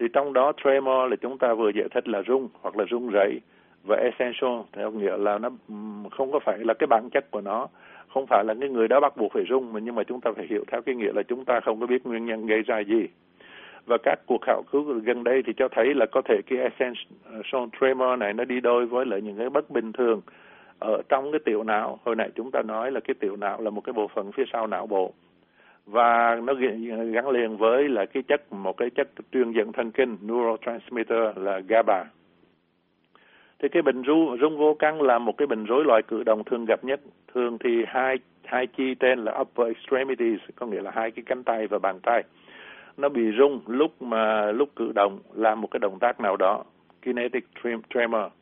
Thì 0.00 0.06
trong 0.12 0.32
đó 0.32 0.52
tremor 0.64 1.10
là 1.10 1.16
chúng 1.16 1.38
ta 1.38 1.54
vừa 1.54 1.70
giải 1.74 1.88
thích 1.94 2.08
là 2.08 2.22
rung 2.26 2.48
hoặc 2.60 2.76
là 2.76 2.84
rung 2.90 3.10
rẩy. 3.10 3.40
Và 3.88 3.96
essential 3.96 4.60
theo 4.72 4.90
nghĩa 4.90 5.16
là 5.16 5.38
nó 5.38 5.50
không 6.10 6.32
có 6.32 6.38
phải 6.44 6.58
là 6.58 6.74
cái 6.74 6.86
bản 6.86 7.08
chất 7.12 7.30
của 7.30 7.40
nó 7.40 7.68
không 8.14 8.26
phải 8.26 8.44
là 8.44 8.54
cái 8.60 8.68
người 8.68 8.88
đó 8.88 9.00
bắt 9.00 9.16
buộc 9.16 9.32
phải 9.32 9.44
rung, 9.48 9.72
mà 9.72 9.80
nhưng 9.80 9.94
mà 9.94 10.02
chúng 10.02 10.20
ta 10.20 10.30
phải 10.36 10.46
hiểu 10.50 10.64
theo 10.66 10.82
cái 10.82 10.94
nghĩa 10.94 11.12
là 11.12 11.22
chúng 11.22 11.44
ta 11.44 11.60
không 11.60 11.80
có 11.80 11.86
biết 11.86 12.06
nguyên 12.06 12.26
nhân 12.26 12.46
gây 12.46 12.62
ra 12.62 12.78
gì. 12.80 13.08
Và 13.86 13.96
các 14.02 14.18
cuộc 14.26 14.38
khảo 14.42 14.62
cứu 14.72 14.82
gần 14.82 15.24
đây 15.24 15.42
thì 15.46 15.52
cho 15.56 15.68
thấy 15.68 15.94
là 15.94 16.06
có 16.06 16.22
thể 16.22 16.40
cái 16.46 16.58
essential 16.58 17.22
ờ, 17.52 17.66
tremor 17.80 18.18
này 18.18 18.32
nó 18.32 18.44
đi 18.44 18.60
đôi 18.60 18.86
với 18.86 19.06
lại 19.06 19.20
những 19.20 19.38
cái 19.38 19.50
bất 19.50 19.70
bình 19.70 19.92
thường 19.92 20.20
ở 20.78 21.02
trong 21.08 21.32
cái 21.32 21.38
tiểu 21.44 21.62
não. 21.62 21.98
Hồi 22.04 22.16
nãy 22.16 22.30
chúng 22.34 22.50
ta 22.50 22.62
nói 22.62 22.90
là 22.90 23.00
cái 23.00 23.14
tiểu 23.20 23.36
não 23.36 23.60
là 23.60 23.70
một 23.70 23.80
cái 23.80 23.92
bộ 23.92 24.08
phận 24.14 24.32
phía 24.32 24.44
sau 24.52 24.66
não 24.66 24.86
bộ. 24.86 25.12
Và 25.86 26.40
nó 26.42 26.54
gắn 27.12 27.30
liền 27.30 27.56
với 27.56 27.88
là 27.88 28.06
cái 28.06 28.22
chất, 28.22 28.52
một 28.52 28.76
cái 28.76 28.90
chất 28.90 29.08
truyền 29.32 29.52
dẫn 29.52 29.72
thần 29.72 29.90
kinh, 29.90 30.16
neurotransmitter 30.20 31.36
là 31.36 31.60
GABA 31.68 32.04
thì 33.62 33.68
cái 33.68 33.82
bệnh 33.82 34.02
ru, 34.02 34.36
rung 34.40 34.58
vô 34.58 34.76
căn 34.78 35.02
là 35.02 35.18
một 35.18 35.36
cái 35.36 35.46
bệnh 35.46 35.64
rối 35.64 35.84
loạn 35.84 36.02
cử 36.08 36.22
động 36.22 36.44
thường 36.44 36.64
gặp 36.64 36.84
nhất. 36.84 37.00
Thường 37.34 37.58
thì 37.58 37.84
hai 37.86 38.18
hai 38.44 38.66
chi 38.66 38.94
tên 38.94 39.18
là 39.18 39.38
upper 39.40 39.66
extremities 39.66 40.40
có 40.56 40.66
nghĩa 40.66 40.80
là 40.80 40.90
hai 40.94 41.10
cái 41.10 41.22
cánh 41.26 41.44
tay 41.44 41.66
và 41.66 41.78
bàn 41.78 42.00
tay. 42.02 42.22
Nó 42.96 43.08
bị 43.08 43.22
rung 43.38 43.60
lúc 43.66 44.02
mà 44.02 44.52
lúc 44.52 44.68
cử 44.76 44.92
động 44.94 45.18
làm 45.34 45.60
một 45.60 45.70
cái 45.70 45.80
động 45.80 45.98
tác 45.98 46.20
nào 46.20 46.36
đó 46.36 46.64
kinetic 47.02 47.44
tremor. 47.94 48.32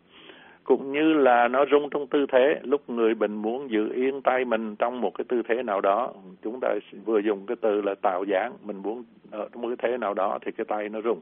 Cũng 0.64 0.92
như 0.92 1.12
là 1.12 1.48
nó 1.48 1.64
rung 1.70 1.90
trong 1.90 2.06
tư 2.06 2.26
thế 2.32 2.60
lúc 2.62 2.90
người 2.90 3.14
bệnh 3.14 3.34
muốn 3.34 3.70
giữ 3.70 3.92
yên 3.92 4.22
tay 4.22 4.44
mình 4.44 4.76
trong 4.76 5.00
một 5.00 5.10
cái 5.18 5.24
tư 5.28 5.42
thế 5.48 5.62
nào 5.62 5.80
đó. 5.80 6.12
Chúng 6.42 6.60
ta 6.60 6.68
vừa 7.04 7.18
dùng 7.18 7.46
cái 7.46 7.56
từ 7.60 7.82
là 7.82 7.94
tạo 8.02 8.24
dáng 8.24 8.52
mình 8.64 8.76
muốn 8.82 9.04
ở 9.30 9.48
trong 9.52 9.62
một 9.62 9.68
cái 9.68 9.90
thế 9.90 9.98
nào 9.98 10.14
đó 10.14 10.38
thì 10.44 10.52
cái 10.52 10.64
tay 10.64 10.88
nó 10.88 11.00
rung 11.00 11.20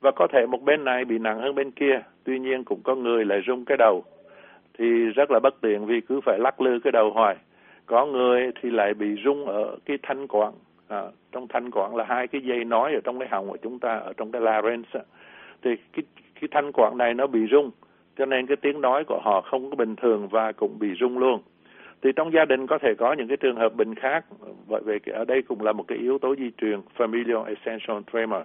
và 0.00 0.10
có 0.10 0.26
thể 0.32 0.46
một 0.46 0.62
bên 0.62 0.84
này 0.84 1.04
bị 1.04 1.18
nặng 1.18 1.40
hơn 1.40 1.54
bên 1.54 1.70
kia 1.70 2.00
tuy 2.24 2.38
nhiên 2.38 2.64
cũng 2.64 2.80
có 2.82 2.94
người 2.94 3.24
lại 3.24 3.40
rung 3.46 3.64
cái 3.64 3.76
đầu. 3.76 4.04
Thì 4.78 4.84
rất 5.06 5.30
là 5.30 5.40
bất 5.42 5.60
tiện 5.60 5.86
vì 5.86 6.00
cứ 6.00 6.20
phải 6.20 6.38
lắc 6.38 6.60
lư 6.60 6.78
cái 6.84 6.92
đầu 6.92 7.10
hoài. 7.10 7.36
Có 7.86 8.06
người 8.06 8.50
thì 8.60 8.70
lại 8.70 8.94
bị 8.94 9.06
rung 9.24 9.46
ở 9.46 9.76
cái 9.84 9.98
thanh 10.02 10.26
quản 10.26 10.52
à, 10.88 11.02
trong 11.32 11.48
thanh 11.48 11.70
quản 11.70 11.96
là 11.96 12.04
hai 12.04 12.26
cái 12.26 12.40
dây 12.40 12.64
nói 12.64 12.94
ở 12.94 13.00
trong 13.04 13.18
cái 13.18 13.28
họng 13.28 13.48
của 13.48 13.58
chúng 13.62 13.78
ta 13.78 13.94
ở 13.94 14.12
trong 14.16 14.32
cái 14.32 14.42
larynx 14.42 14.86
thì 15.62 15.70
cái 15.92 16.02
cái 16.40 16.48
thanh 16.50 16.72
quản 16.72 16.98
này 16.98 17.14
nó 17.14 17.26
bị 17.26 17.40
rung 17.50 17.70
cho 18.18 18.26
nên 18.26 18.46
cái 18.46 18.56
tiếng 18.56 18.80
nói 18.80 19.04
của 19.04 19.20
họ 19.22 19.40
không 19.40 19.70
có 19.70 19.76
bình 19.76 19.96
thường 19.96 20.28
và 20.28 20.52
cũng 20.52 20.78
bị 20.78 20.88
rung 21.00 21.18
luôn. 21.18 21.42
Thì 22.02 22.12
trong 22.16 22.32
gia 22.32 22.44
đình 22.44 22.66
có 22.66 22.78
thể 22.78 22.94
có 22.98 23.12
những 23.12 23.28
cái 23.28 23.36
trường 23.36 23.56
hợp 23.56 23.74
bệnh 23.74 23.94
khác 23.94 24.24
vậy 24.66 24.82
về 24.84 24.98
ở 25.12 25.24
đây 25.24 25.42
cũng 25.42 25.60
là 25.60 25.72
một 25.72 25.84
cái 25.88 25.98
yếu 25.98 26.18
tố 26.18 26.36
di 26.36 26.50
truyền 26.60 26.80
familial 26.96 27.44
essential 27.44 27.98
tremor 28.12 28.42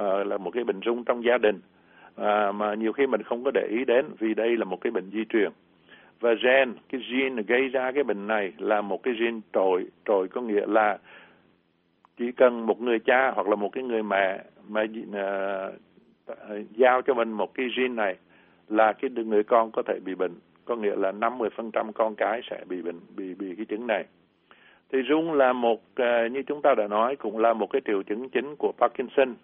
uh, 0.00 0.26
là 0.26 0.36
một 0.36 0.50
cái 0.50 0.64
bệnh 0.64 0.80
rung 0.84 1.04
trong 1.04 1.24
gia 1.24 1.38
đình. 1.38 1.60
Uh, 2.20 2.54
mà 2.54 2.74
nhiều 2.74 2.92
khi 2.92 3.06
mình 3.06 3.22
không 3.22 3.44
có 3.44 3.50
để 3.54 3.66
ý 3.70 3.84
đến 3.84 4.06
vì 4.18 4.34
đây 4.34 4.56
là 4.56 4.64
một 4.64 4.80
cái 4.80 4.90
bệnh 4.90 5.10
di 5.12 5.24
truyền. 5.24 5.50
Và 6.20 6.34
gen 6.42 6.74
cái 6.88 7.00
gene 7.12 7.42
gây 7.42 7.68
ra 7.68 7.92
cái 7.92 8.04
bệnh 8.04 8.26
này 8.26 8.52
là 8.58 8.80
một 8.80 9.02
cái 9.02 9.14
gene 9.20 9.40
trội 9.52 9.86
trội 10.04 10.28
có 10.28 10.40
nghĩa 10.40 10.66
là 10.66 10.98
chỉ 12.18 12.32
cần 12.32 12.66
một 12.66 12.80
người 12.80 12.98
cha 12.98 13.30
hoặc 13.30 13.48
là 13.48 13.56
một 13.56 13.68
cái 13.72 13.84
người 13.84 14.02
mẹ 14.02 14.44
mà 14.68 14.82
uh, 14.82 15.74
ờ, 16.26 16.62
giao 16.76 17.02
cho 17.02 17.14
mình 17.14 17.32
một 17.32 17.54
cái 17.54 17.66
gene 17.76 17.94
này 17.94 18.16
là 18.68 18.92
cái 18.92 19.10
người 19.10 19.42
con 19.42 19.70
có 19.70 19.82
thể 19.82 19.98
bị 20.04 20.14
bệnh. 20.14 20.34
Có 20.64 20.76
nghĩa 20.76 20.96
là 20.96 21.12
50% 21.12 21.92
con 21.92 22.14
cái 22.14 22.40
sẽ 22.50 22.64
bị 22.68 22.82
bệnh 22.82 23.00
bị 23.16 23.34
bị 23.34 23.54
cái 23.56 23.64
chứng 23.64 23.86
này. 23.86 24.04
Thì 24.92 24.98
rung 25.08 25.32
là 25.32 25.52
một 25.52 25.82
uh, 26.02 26.32
như 26.32 26.42
chúng 26.42 26.62
ta 26.62 26.74
đã 26.74 26.88
nói 26.88 27.16
cũng 27.16 27.38
là 27.38 27.52
một 27.52 27.70
cái 27.70 27.82
triệu 27.84 28.02
chứng 28.02 28.28
chính 28.28 28.56
của 28.56 28.72
Parkinson 28.78 29.34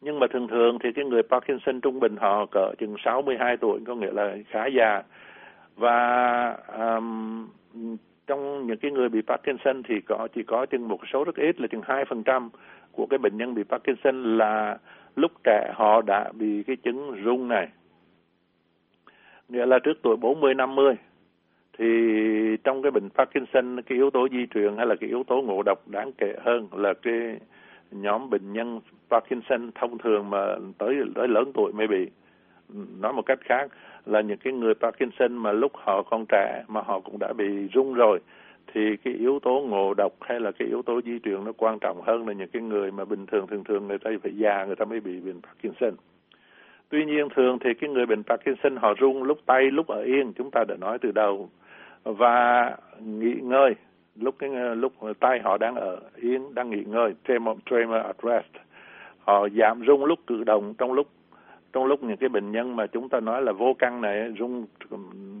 nhưng 0.00 0.20
mà 0.20 0.26
thường 0.26 0.48
thường 0.48 0.78
thì 0.82 0.92
cái 0.92 1.04
người 1.04 1.22
Parkinson 1.22 1.80
trung 1.80 2.00
bình 2.00 2.16
họ 2.16 2.46
cỡ 2.46 2.74
chừng 2.78 2.94
62 3.04 3.56
tuổi 3.56 3.80
có 3.86 3.94
nghĩa 3.94 4.12
là 4.12 4.36
khá 4.50 4.66
già. 4.66 5.02
Và 5.76 6.56
um, 6.78 7.48
trong 8.26 8.66
những 8.66 8.78
cái 8.78 8.90
người 8.90 9.08
bị 9.08 9.20
Parkinson 9.26 9.82
thì 9.82 10.00
có 10.00 10.28
chỉ 10.34 10.42
có 10.42 10.66
chừng 10.66 10.88
một 10.88 11.00
số 11.12 11.24
rất 11.24 11.36
ít 11.36 11.60
là 11.60 11.66
chừng 11.66 11.82
hai 11.84 12.04
phần 12.04 12.22
trăm 12.22 12.50
của 12.92 13.06
cái 13.06 13.18
bệnh 13.18 13.36
nhân 13.36 13.54
bị 13.54 13.62
Parkinson 13.62 14.38
là 14.38 14.78
lúc 15.16 15.32
trẻ 15.44 15.72
họ 15.74 16.02
đã 16.02 16.32
bị 16.32 16.62
cái 16.62 16.76
chứng 16.76 17.22
rung 17.24 17.48
này. 17.48 17.68
Nghĩa 19.48 19.66
là 19.66 19.78
trước 19.78 19.98
tuổi 20.02 20.16
40 20.16 20.54
50 20.54 20.94
thì 21.78 21.86
trong 22.64 22.82
cái 22.82 22.90
bệnh 22.90 23.08
Parkinson 23.10 23.82
cái 23.82 23.98
yếu 23.98 24.10
tố 24.10 24.28
di 24.28 24.46
truyền 24.54 24.76
hay 24.76 24.86
là 24.86 24.94
cái 25.00 25.08
yếu 25.08 25.24
tố 25.26 25.42
ngộ 25.42 25.62
độc 25.62 25.88
đáng 25.88 26.12
kể 26.12 26.34
hơn 26.44 26.68
là 26.72 26.94
cái 27.02 27.36
nhóm 27.90 28.30
bệnh 28.30 28.52
nhân 28.52 28.80
Parkinson 29.10 29.70
thông 29.74 29.98
thường 29.98 30.30
mà 30.30 30.56
tới 30.78 31.02
tới 31.14 31.28
lớn 31.28 31.52
tuổi 31.54 31.72
mới 31.72 31.86
bị 31.86 32.10
nói 33.00 33.12
một 33.12 33.22
cách 33.26 33.38
khác 33.44 33.70
là 34.06 34.20
những 34.20 34.38
cái 34.38 34.52
người 34.52 34.74
Parkinson 34.74 35.36
mà 35.36 35.52
lúc 35.52 35.72
họ 35.74 36.02
còn 36.02 36.24
trẻ 36.28 36.64
mà 36.68 36.80
họ 36.80 37.00
cũng 37.00 37.18
đã 37.18 37.32
bị 37.32 37.68
rung 37.74 37.94
rồi, 37.94 38.20
thì 38.72 38.96
cái 38.96 39.14
yếu 39.14 39.38
tố 39.38 39.64
ngộ 39.68 39.94
độc 39.94 40.12
hay 40.20 40.40
là 40.40 40.52
cái 40.52 40.68
yếu 40.68 40.82
tố 40.82 41.00
di 41.04 41.18
truyền 41.18 41.44
nó 41.44 41.52
quan 41.56 41.78
trọng 41.78 42.02
hơn 42.02 42.26
là 42.28 42.32
những 42.32 42.48
cái 42.48 42.62
người 42.62 42.90
mà 42.90 43.04
bình 43.04 43.26
thường 43.26 43.46
thường 43.46 43.64
thường 43.64 43.88
người 43.88 43.98
ta 43.98 44.10
phải 44.22 44.32
già 44.36 44.64
người 44.64 44.76
ta 44.76 44.84
mới 44.84 45.00
bị 45.00 45.20
bệnh 45.20 45.40
Parkinson. 45.42 45.94
Tuy 46.88 47.04
nhiên 47.04 47.28
thường 47.36 47.58
thì 47.60 47.70
cái 47.80 47.90
người 47.90 48.06
bệnh 48.06 48.22
Parkinson 48.22 48.76
họ 48.76 48.94
rung 49.00 49.22
lúc 49.22 49.38
tay, 49.46 49.70
lúc 49.70 49.86
ở 49.86 50.02
yên, 50.02 50.32
chúng 50.32 50.50
ta 50.50 50.64
đã 50.68 50.76
nói 50.76 50.98
từ 50.98 51.12
đầu 51.12 51.50
và 52.04 52.76
nghỉ 53.00 53.34
ngơi 53.42 53.74
lúc 54.16 54.34
cái 54.38 54.50
ờ, 54.54 54.74
lúc 54.74 54.92
tay 55.20 55.40
họ 55.44 55.58
đang 55.58 55.74
ở 55.74 56.00
yên 56.16 56.54
đang 56.54 56.70
nghỉ 56.70 56.84
ngơi 56.84 57.14
tremor, 57.28 57.58
tremor 57.70 58.02
at 58.04 58.16
rest. 58.22 58.64
Họ 59.18 59.48
giảm 59.48 59.86
rung 59.86 60.04
lúc 60.04 60.18
cử 60.26 60.44
động 60.44 60.74
trong 60.78 60.92
lúc 60.92 61.06
trong 61.72 61.84
lúc 61.84 62.02
những 62.02 62.16
cái 62.16 62.28
bệnh 62.28 62.52
nhân 62.52 62.76
mà 62.76 62.86
chúng 62.86 63.08
ta 63.08 63.20
nói 63.20 63.42
là 63.42 63.52
vô 63.52 63.74
căn 63.78 64.00
này 64.00 64.34
rung 64.38 64.66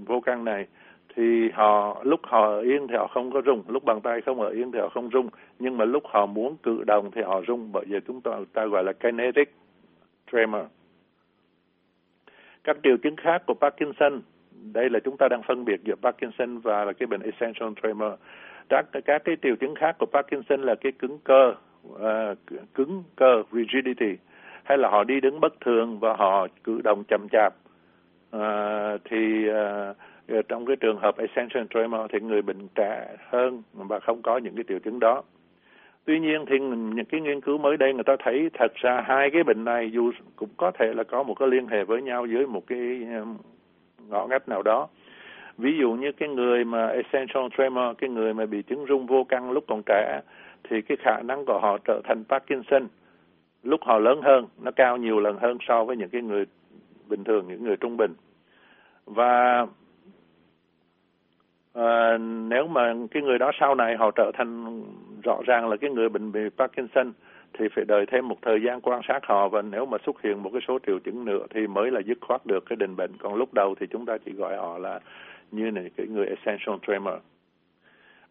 vô 0.06 0.20
căn 0.20 0.44
này 0.44 0.66
thì 1.14 1.50
họ 1.54 2.00
lúc 2.04 2.20
họ 2.22 2.46
ở 2.46 2.60
yên 2.60 2.86
thì 2.88 2.94
họ 2.96 3.06
không 3.06 3.32
có 3.32 3.42
rung 3.46 3.62
lúc 3.68 3.84
bàn 3.84 4.00
tay 4.00 4.20
không 4.20 4.40
ở 4.40 4.48
yên 4.48 4.72
thì 4.72 4.78
họ 4.78 4.88
không 4.88 5.10
rung 5.12 5.28
nhưng 5.58 5.76
mà 5.76 5.84
lúc 5.84 6.02
họ 6.06 6.26
muốn 6.26 6.56
cử 6.62 6.84
động 6.86 7.10
thì 7.10 7.22
họ 7.22 7.42
rung 7.46 7.72
bởi 7.72 7.84
vì 7.88 7.98
chúng 8.06 8.20
ta 8.20 8.30
ta 8.52 8.66
gọi 8.66 8.84
là 8.84 8.92
kinetic 8.92 9.54
tremor. 10.32 10.62
Các 12.64 12.76
triệu 12.82 12.96
chứng 13.02 13.16
khác 13.16 13.42
của 13.46 13.54
Parkinson 13.54 14.20
đây 14.72 14.90
là 14.90 14.98
chúng 15.04 15.16
ta 15.16 15.28
đang 15.28 15.42
phân 15.42 15.64
biệt 15.64 15.80
giữa 15.84 15.94
Parkinson 16.02 16.58
và 16.58 16.84
là 16.84 16.92
cái 16.92 17.06
bệnh 17.06 17.20
essential 17.22 17.68
tremor 17.82 18.12
các 18.70 18.86
các 19.04 19.22
cái 19.24 19.36
triệu 19.42 19.56
chứng 19.56 19.74
khác 19.74 19.96
của 19.98 20.06
Parkinson 20.06 20.62
là 20.62 20.74
cái 20.74 20.92
cứng 20.92 21.18
cơ 21.24 21.54
uh, 21.92 22.38
cứng 22.74 23.02
cơ 23.16 23.42
rigidity 23.52 24.16
hay 24.64 24.78
là 24.78 24.88
họ 24.88 25.04
đi 25.04 25.20
đứng 25.20 25.40
bất 25.40 25.60
thường 25.60 25.98
và 25.98 26.14
họ 26.14 26.46
cử 26.64 26.80
động 26.84 27.04
chậm 27.08 27.26
chạp. 27.32 27.54
Uh, 28.36 29.00
thì 29.04 29.46
uh, 29.50 30.48
trong 30.48 30.66
cái 30.66 30.76
trường 30.76 30.98
hợp 30.98 31.18
essential 31.18 31.64
tremor 31.74 32.00
thì 32.12 32.20
người 32.20 32.42
bệnh 32.42 32.68
trẻ 32.74 33.16
hơn 33.28 33.62
và 33.72 34.00
không 34.00 34.22
có 34.22 34.38
những 34.38 34.54
cái 34.54 34.64
triệu 34.68 34.78
chứng 34.78 35.00
đó. 35.00 35.22
Tuy 36.04 36.20
nhiên 36.20 36.44
thì 36.48 36.58
những 36.58 37.04
cái 37.04 37.20
nghiên 37.20 37.40
cứu 37.40 37.58
mới 37.58 37.76
đây 37.76 37.94
người 37.94 38.04
ta 38.04 38.16
thấy 38.24 38.50
thật 38.54 38.74
ra 38.74 39.00
hai 39.06 39.30
cái 39.30 39.42
bệnh 39.42 39.64
này 39.64 39.90
dù 39.92 40.12
cũng 40.36 40.48
có 40.56 40.70
thể 40.70 40.94
là 40.94 41.04
có 41.04 41.22
một 41.22 41.34
cái 41.34 41.48
liên 41.48 41.66
hệ 41.66 41.84
với 41.84 42.02
nhau 42.02 42.26
dưới 42.26 42.46
một 42.46 42.66
cái 42.66 43.06
ngõ 44.08 44.26
ngách 44.26 44.48
nào 44.48 44.62
đó 44.62 44.88
ví 45.60 45.78
dụ 45.78 45.92
như 45.92 46.12
cái 46.12 46.28
người 46.28 46.64
mà 46.64 46.86
essential 46.86 47.46
tremor 47.58 47.96
cái 47.98 48.10
người 48.10 48.34
mà 48.34 48.46
bị 48.46 48.62
chứng 48.62 48.86
rung 48.88 49.06
vô 49.06 49.24
căn 49.24 49.50
lúc 49.50 49.64
còn 49.68 49.82
trẻ 49.86 50.20
thì 50.64 50.82
cái 50.82 50.96
khả 51.00 51.22
năng 51.22 51.44
của 51.44 51.58
họ 51.58 51.78
trở 51.84 52.00
thành 52.04 52.24
Parkinson 52.28 52.86
lúc 53.62 53.80
họ 53.82 53.98
lớn 53.98 54.20
hơn 54.22 54.46
nó 54.62 54.70
cao 54.70 54.96
nhiều 54.96 55.20
lần 55.20 55.36
hơn 55.38 55.58
so 55.68 55.84
với 55.84 55.96
những 55.96 56.10
cái 56.10 56.22
người 56.22 56.44
bình 57.08 57.24
thường 57.24 57.44
những 57.48 57.64
người 57.64 57.76
trung 57.76 57.96
bình. 57.96 58.14
Và 59.06 59.66
à, 61.74 62.18
nếu 62.48 62.66
mà 62.66 62.94
cái 63.10 63.22
người 63.22 63.38
đó 63.38 63.50
sau 63.60 63.74
này 63.74 63.96
họ 63.96 64.10
trở 64.10 64.30
thành 64.34 64.82
rõ 65.22 65.40
ràng 65.46 65.68
là 65.68 65.76
cái 65.76 65.90
người 65.90 66.08
bệnh 66.08 66.32
bị 66.32 66.40
Parkinson 66.58 67.12
thì 67.58 67.68
phải 67.74 67.84
đợi 67.84 68.06
thêm 68.06 68.28
một 68.28 68.38
thời 68.42 68.62
gian 68.62 68.80
quan 68.80 69.00
sát 69.08 69.20
họ 69.22 69.48
và 69.48 69.62
nếu 69.62 69.86
mà 69.86 69.98
xuất 70.06 70.22
hiện 70.22 70.42
một 70.42 70.50
cái 70.52 70.62
số 70.68 70.78
triệu 70.86 70.98
chứng 70.98 71.24
nữa 71.24 71.46
thì 71.54 71.66
mới 71.66 71.90
là 71.90 72.00
dứt 72.00 72.18
khoát 72.20 72.46
được 72.46 72.66
cái 72.66 72.76
định 72.76 72.96
bệnh. 72.96 73.10
Còn 73.18 73.34
lúc 73.34 73.54
đầu 73.54 73.74
thì 73.80 73.86
chúng 73.86 74.06
ta 74.06 74.18
chỉ 74.24 74.32
gọi 74.32 74.56
họ 74.56 74.78
là 74.78 75.00
như 75.50 75.70
này 75.70 75.90
cái 75.96 76.06
người 76.06 76.26
essential 76.26 76.76
tremor. 76.86 77.14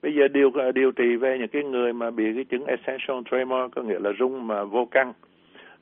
Bây 0.02 0.16
giờ 0.16 0.28
điều 0.28 0.52
ờ, 0.52 0.72
điều 0.72 0.92
trị 0.92 1.16
về 1.16 1.38
những 1.40 1.48
cái 1.48 1.64
người 1.64 1.94
mà 1.94 2.12
bị 2.12 2.34
cái 2.36 2.44
chứng 2.44 2.66
essential 2.66 3.18
tremor 3.32 3.72
có 3.76 3.82
nghĩa 3.82 4.00
là 4.00 4.12
rung 4.20 4.48
mà 4.48 4.64
vô 4.64 4.86
căn 4.86 5.14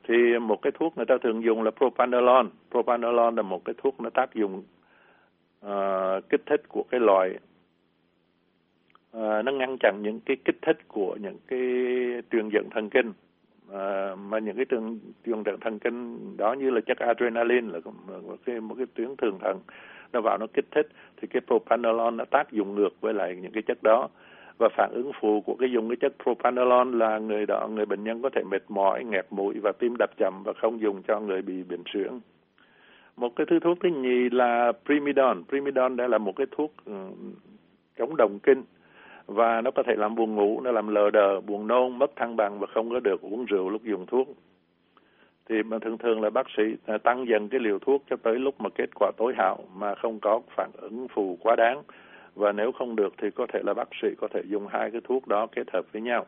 thì 0.08 0.38
một 0.38 0.62
cái 0.62 0.72
thuốc 0.78 0.96
người 0.96 1.06
ta 1.06 1.14
thường 1.22 1.44
dùng 1.44 1.62
là 1.62 1.70
propanolol 1.70 2.46
propanolol 2.70 3.36
là 3.36 3.42
một 3.42 3.64
cái 3.64 3.74
thuốc 3.78 4.00
nó 4.00 4.10
tác 4.10 4.34
dụng 4.34 4.62
uh, 5.66 6.28
kích 6.28 6.42
thích 6.46 6.62
của 6.68 6.84
cái 6.90 7.00
loại 7.00 7.38
uh, 9.16 9.44
nó 9.44 9.52
ngăn 9.52 9.76
chặn 9.80 9.98
những 10.02 10.20
cái 10.20 10.36
kích 10.44 10.58
thích 10.62 10.78
của 10.88 11.16
những 11.20 11.36
cái 11.46 11.60
truyền 12.30 12.48
dẫn 12.48 12.70
thần 12.70 12.90
kinh. 12.90 13.12
Ờ, 13.72 14.16
mà 14.16 14.38
những 14.38 14.56
cái 14.56 14.64
trường 14.64 14.98
truyền 15.26 15.42
thần 15.60 15.78
kinh 15.78 16.18
đó 16.36 16.52
như 16.52 16.70
là 16.70 16.80
chất 16.80 16.98
adrenaline 16.98 17.72
là 17.72 17.78
một 18.06 18.36
cái 18.44 18.60
một 18.60 18.74
cái 18.78 18.86
tuyến 18.94 19.16
thường 19.16 19.38
thần, 19.40 19.60
nó 20.12 20.20
vào 20.20 20.38
nó 20.38 20.46
kích 20.54 20.64
thích, 20.70 20.88
thì 21.16 21.28
cái 21.28 21.42
propanolol 21.46 22.14
nó 22.14 22.24
tác 22.24 22.52
dụng 22.52 22.74
ngược 22.74 23.00
với 23.00 23.14
lại 23.14 23.36
những 23.42 23.52
cái 23.52 23.62
chất 23.62 23.78
đó. 23.82 24.08
Và 24.58 24.68
phản 24.76 24.90
ứng 24.92 25.12
phụ 25.20 25.40
của 25.40 25.54
cái 25.54 25.70
dùng 25.70 25.88
cái 25.88 25.96
chất 25.96 26.12
propanolol 26.22 26.96
là 26.96 27.18
người 27.18 27.46
đó, 27.46 27.68
người 27.68 27.86
bệnh 27.86 28.04
nhân 28.04 28.22
có 28.22 28.28
thể 28.28 28.42
mệt 28.50 28.62
mỏi, 28.68 29.04
nghẹt 29.04 29.26
mũi 29.30 29.60
và 29.62 29.72
tim 29.72 29.96
đập 29.98 30.10
chậm 30.16 30.42
và 30.44 30.52
không 30.60 30.80
dùng 30.80 31.02
cho 31.02 31.20
người 31.20 31.42
bị 31.42 31.62
bệnh 31.62 31.82
suyễn. 31.92 32.10
Một 33.16 33.36
cái 33.36 33.46
thứ 33.50 33.60
thuốc 33.60 33.78
thứ 33.82 33.88
nhì 33.88 34.30
là 34.30 34.72
primidone. 34.84 35.40
Primidone 35.48 35.94
đây 35.94 36.08
là 36.08 36.18
một 36.18 36.36
cái 36.36 36.46
thuốc 36.50 36.72
ừ, 36.84 36.92
chống 37.98 38.16
động 38.16 38.38
kinh 38.42 38.62
và 39.28 39.60
nó 39.60 39.70
có 39.70 39.82
thể 39.82 39.94
làm 39.96 40.14
buồn 40.14 40.34
ngủ, 40.34 40.60
nó 40.60 40.70
làm 40.70 40.88
lờ 40.88 41.10
đờ, 41.10 41.40
buồn 41.40 41.66
nôn, 41.66 41.98
mất 41.98 42.16
thăng 42.16 42.36
bằng 42.36 42.58
và 42.58 42.66
không 42.74 42.90
có 42.90 43.00
được 43.00 43.20
uống 43.20 43.44
rượu 43.44 43.70
lúc 43.70 43.84
dùng 43.84 44.06
thuốc. 44.06 44.28
Thì 45.48 45.62
mà 45.62 45.78
thường 45.78 45.98
thường 45.98 46.22
là 46.22 46.30
bác 46.30 46.46
sĩ 46.56 46.62
à, 46.86 46.98
tăng 46.98 47.28
dần 47.28 47.48
cái 47.48 47.60
liều 47.60 47.78
thuốc 47.78 48.04
cho 48.10 48.16
tới 48.16 48.34
lúc 48.34 48.60
mà 48.60 48.70
kết 48.74 48.90
quả 48.94 49.10
tối 49.16 49.34
hảo 49.36 49.58
mà 49.74 49.94
không 49.94 50.20
có 50.20 50.40
phản 50.56 50.70
ứng 50.76 51.08
phù 51.08 51.38
quá 51.40 51.56
đáng. 51.56 51.82
Và 52.34 52.52
nếu 52.52 52.72
không 52.72 52.96
được 52.96 53.14
thì 53.18 53.30
có 53.30 53.46
thể 53.52 53.60
là 53.64 53.74
bác 53.74 53.88
sĩ 54.02 54.08
có 54.20 54.28
thể 54.28 54.42
dùng 54.46 54.66
hai 54.66 54.90
cái 54.90 55.00
thuốc 55.04 55.28
đó 55.28 55.46
kết 55.46 55.70
hợp 55.72 55.84
với 55.92 56.02
nhau. 56.02 56.26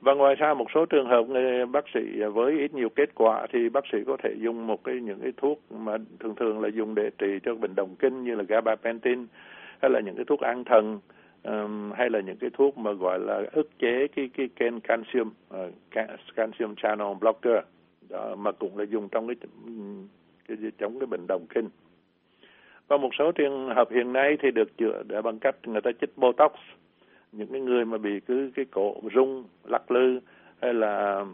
Và 0.00 0.14
ngoài 0.14 0.34
ra 0.34 0.54
một 0.54 0.66
số 0.74 0.86
trường 0.86 1.08
hợp 1.08 1.22
người 1.28 1.66
bác 1.66 1.84
sĩ 1.94 2.00
với 2.34 2.52
ít 2.52 2.74
nhiều 2.74 2.88
kết 2.88 3.14
quả 3.14 3.46
thì 3.52 3.68
bác 3.68 3.84
sĩ 3.92 3.98
có 4.06 4.16
thể 4.22 4.34
dùng 4.38 4.66
một 4.66 4.84
cái, 4.84 4.94
những 4.94 5.20
cái 5.20 5.32
thuốc 5.36 5.60
mà 5.70 5.96
thường 6.20 6.34
thường 6.34 6.60
là 6.60 6.68
dùng 6.68 6.94
để 6.94 7.10
trị 7.18 7.38
cho 7.42 7.54
bệnh 7.54 7.74
động 7.74 7.94
kinh 7.98 8.24
như 8.24 8.34
là 8.34 8.42
gabapentin 8.48 9.26
hay 9.82 9.90
là 9.90 10.00
những 10.00 10.16
cái 10.16 10.24
thuốc 10.24 10.40
an 10.40 10.64
thần 10.64 10.98
um, 11.42 11.92
hay 11.92 12.10
là 12.10 12.20
những 12.20 12.36
cái 12.36 12.50
thuốc 12.52 12.78
mà 12.78 12.92
gọi 12.92 13.18
là 13.18 13.42
ức 13.52 13.78
chế 13.78 14.08
cái 14.08 14.30
cái 14.36 14.48
kênh 14.56 14.80
calcium 14.80 15.30
uh, 15.54 15.74
calcium 16.34 16.74
channel 16.74 17.14
blocker 17.20 17.64
đó, 18.08 18.34
mà 18.34 18.52
cũng 18.52 18.78
là 18.78 18.84
dùng 18.84 19.08
trong 19.08 19.26
cái, 19.26 19.36
cái 20.48 20.56
chống 20.78 20.98
cái 20.98 21.06
bệnh 21.06 21.26
động 21.26 21.46
kinh. 21.54 21.68
Và 22.88 22.96
một 22.96 23.10
số 23.18 23.32
trường 23.32 23.68
hợp 23.68 23.90
hiện 23.90 24.12
nay 24.12 24.36
thì 24.42 24.50
được 24.50 24.76
chữa 24.76 25.02
để 25.08 25.22
bằng 25.22 25.38
cách 25.38 25.56
người 25.64 25.80
ta 25.80 25.90
chích 26.00 26.16
botox. 26.16 26.52
Những 27.32 27.52
cái 27.52 27.60
người 27.60 27.84
mà 27.84 27.98
bị 27.98 28.20
cứ 28.20 28.50
cái 28.54 28.64
cổ 28.70 28.96
rung 29.14 29.44
lắc 29.64 29.90
lư 29.90 30.20
hay 30.62 30.74
là 30.74 31.24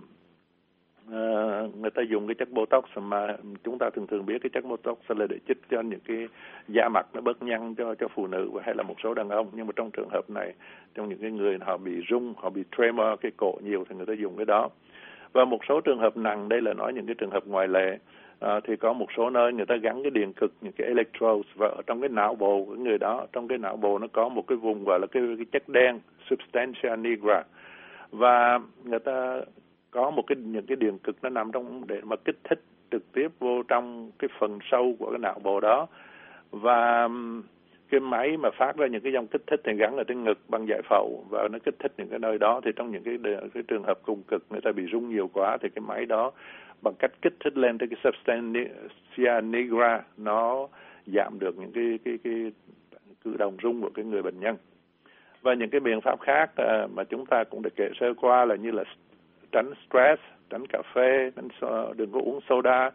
Ờ, 1.10 1.68
người 1.80 1.90
ta 1.90 2.02
dùng 2.02 2.26
cái 2.26 2.34
chất 2.34 2.48
botox 2.52 2.84
mà 2.96 3.36
chúng 3.64 3.78
ta 3.78 3.90
thường 3.90 4.06
thường 4.06 4.26
biết 4.26 4.38
cái 4.42 4.50
chất 4.52 4.64
botox 4.64 4.96
là 5.08 5.26
để 5.30 5.36
chích 5.48 5.58
cho 5.70 5.80
những 5.80 6.00
cái 6.08 6.28
da 6.68 6.88
mặt 6.88 7.06
nó 7.14 7.20
bớt 7.20 7.42
nhăn 7.42 7.74
cho 7.74 7.94
cho 7.94 8.08
phụ 8.08 8.26
nữ 8.26 8.50
hay 8.62 8.74
là 8.74 8.82
một 8.82 8.94
số 9.02 9.14
đàn 9.14 9.28
ông. 9.28 9.46
Nhưng 9.52 9.66
mà 9.66 9.72
trong 9.76 9.90
trường 9.90 10.08
hợp 10.08 10.30
này 10.30 10.52
trong 10.94 11.08
những 11.08 11.18
cái 11.18 11.30
người 11.30 11.58
họ 11.60 11.76
bị 11.76 11.92
rung 12.10 12.34
họ 12.36 12.50
bị 12.50 12.62
tremor 12.78 13.20
cái 13.20 13.32
cổ 13.36 13.54
nhiều 13.62 13.84
thì 13.88 13.96
người 13.96 14.06
ta 14.06 14.12
dùng 14.12 14.36
cái 14.36 14.44
đó. 14.46 14.68
Và 15.32 15.44
một 15.44 15.60
số 15.68 15.80
trường 15.80 15.98
hợp 15.98 16.16
nặng 16.16 16.48
đây 16.48 16.60
là 16.62 16.72
nói 16.74 16.92
những 16.92 17.06
cái 17.06 17.14
trường 17.14 17.30
hợp 17.30 17.46
ngoại 17.46 17.68
lệ. 17.68 17.98
À, 18.40 18.60
thì 18.64 18.76
có 18.76 18.92
một 18.92 19.06
số 19.16 19.30
nơi 19.30 19.52
người 19.52 19.66
ta 19.66 19.76
gắn 19.76 20.02
cái 20.02 20.10
điện 20.10 20.32
cực 20.32 20.52
những 20.60 20.72
cái 20.72 20.86
electrodes 20.86 21.46
và 21.56 21.68
ở 21.68 21.82
trong 21.86 22.00
cái 22.00 22.08
não 22.08 22.34
bộ 22.34 22.64
của 22.64 22.74
người 22.74 22.98
đó. 22.98 23.26
Trong 23.32 23.48
cái 23.48 23.58
não 23.58 23.76
bộ 23.76 23.98
nó 23.98 24.06
có 24.12 24.28
một 24.28 24.46
cái 24.46 24.58
vùng 24.58 24.84
gọi 24.84 25.00
là 25.00 25.06
cái, 25.06 25.22
cái 25.36 25.46
chất 25.52 25.68
đen 25.68 26.00
substantia 26.30 26.96
nigra. 26.96 27.42
Và 28.10 28.60
người 28.84 28.98
ta 28.98 29.40
có 29.96 30.10
một 30.10 30.22
cái 30.26 30.36
những 30.36 30.66
cái 30.66 30.76
điện 30.76 30.98
cực 30.98 31.16
nó 31.22 31.28
nằm 31.28 31.52
trong 31.52 31.86
để 31.86 32.00
mà 32.04 32.16
kích 32.16 32.36
thích 32.44 32.60
trực 32.90 33.12
tiếp 33.12 33.28
vô 33.38 33.62
trong 33.68 34.10
cái 34.18 34.30
phần 34.38 34.58
sâu 34.70 34.94
của 34.98 35.10
cái 35.10 35.18
não 35.18 35.38
bộ 35.42 35.60
đó. 35.60 35.86
Và 36.50 37.08
cái 37.90 38.00
máy 38.00 38.36
mà 38.36 38.48
phát 38.58 38.76
ra 38.76 38.86
những 38.86 39.00
cái 39.00 39.12
dòng 39.12 39.26
kích 39.26 39.42
thích 39.46 39.60
thì 39.64 39.72
gắn 39.74 39.96
ở 39.96 40.04
trên 40.04 40.24
ngực 40.24 40.38
bằng 40.48 40.66
giải 40.68 40.80
phẫu 40.88 41.24
và 41.30 41.48
nó 41.52 41.58
kích 41.64 41.74
thích 41.78 41.92
những 41.98 42.08
cái 42.08 42.18
nơi 42.18 42.38
đó. 42.38 42.60
Thì 42.64 42.70
trong 42.76 42.90
những 42.90 43.02
cái, 43.02 43.18
cái 43.54 43.62
trường 43.68 43.82
hợp 43.82 43.98
cùng 44.02 44.22
cực 44.22 44.44
người 44.50 44.60
ta 44.60 44.72
bị 44.72 44.82
rung 44.92 45.08
nhiều 45.08 45.30
quá 45.32 45.58
thì 45.60 45.68
cái 45.68 45.82
máy 45.86 46.06
đó 46.06 46.32
bằng 46.82 46.94
cách 46.98 47.10
kích 47.22 47.34
thích 47.44 47.56
lên 47.56 47.78
tới 47.78 47.88
cái 47.88 48.00
substantia 48.04 49.40
nigra 49.40 50.02
nó 50.16 50.68
giảm 51.06 51.38
được 51.38 51.58
những 51.58 51.72
cái 51.72 51.98
cái 52.04 52.18
cái 52.24 52.52
cử 53.24 53.36
động 53.38 53.56
rung 53.62 53.82
của 53.82 53.90
cái 53.94 54.04
người 54.04 54.22
bệnh 54.22 54.40
nhân. 54.40 54.56
Và 55.42 55.54
những 55.54 55.70
cái 55.70 55.80
biện 55.80 56.00
pháp 56.00 56.20
khác 56.20 56.50
ờ, 56.56 56.88
mà 56.94 57.04
chúng 57.04 57.26
ta 57.26 57.44
cũng 57.44 57.62
đã 57.62 57.70
kể 57.76 57.88
sơ 58.00 58.14
qua 58.14 58.44
là 58.44 58.54
như 58.54 58.70
là 58.70 58.84
tránh 59.52 59.72
stress 59.86 60.22
tránh 60.50 60.66
cà 60.66 60.82
phê 60.94 61.30
tránh 61.36 61.48
đừng 61.96 62.12
có 62.12 62.20
uống 62.20 62.40
soda 62.48 62.90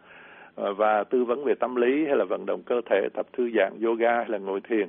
ờ, 0.54 0.74
và 0.74 1.04
tư 1.04 1.24
vấn 1.24 1.44
về 1.44 1.54
tâm 1.54 1.76
lý 1.76 2.06
hay 2.06 2.16
là 2.16 2.24
vận 2.24 2.46
động 2.46 2.62
cơ 2.66 2.80
thể 2.90 3.08
tập 3.14 3.26
thư 3.32 3.50
giãn 3.54 3.72
yoga 3.82 4.16
hay 4.16 4.28
là 4.28 4.38
ngồi 4.38 4.60
thiền. 4.60 4.88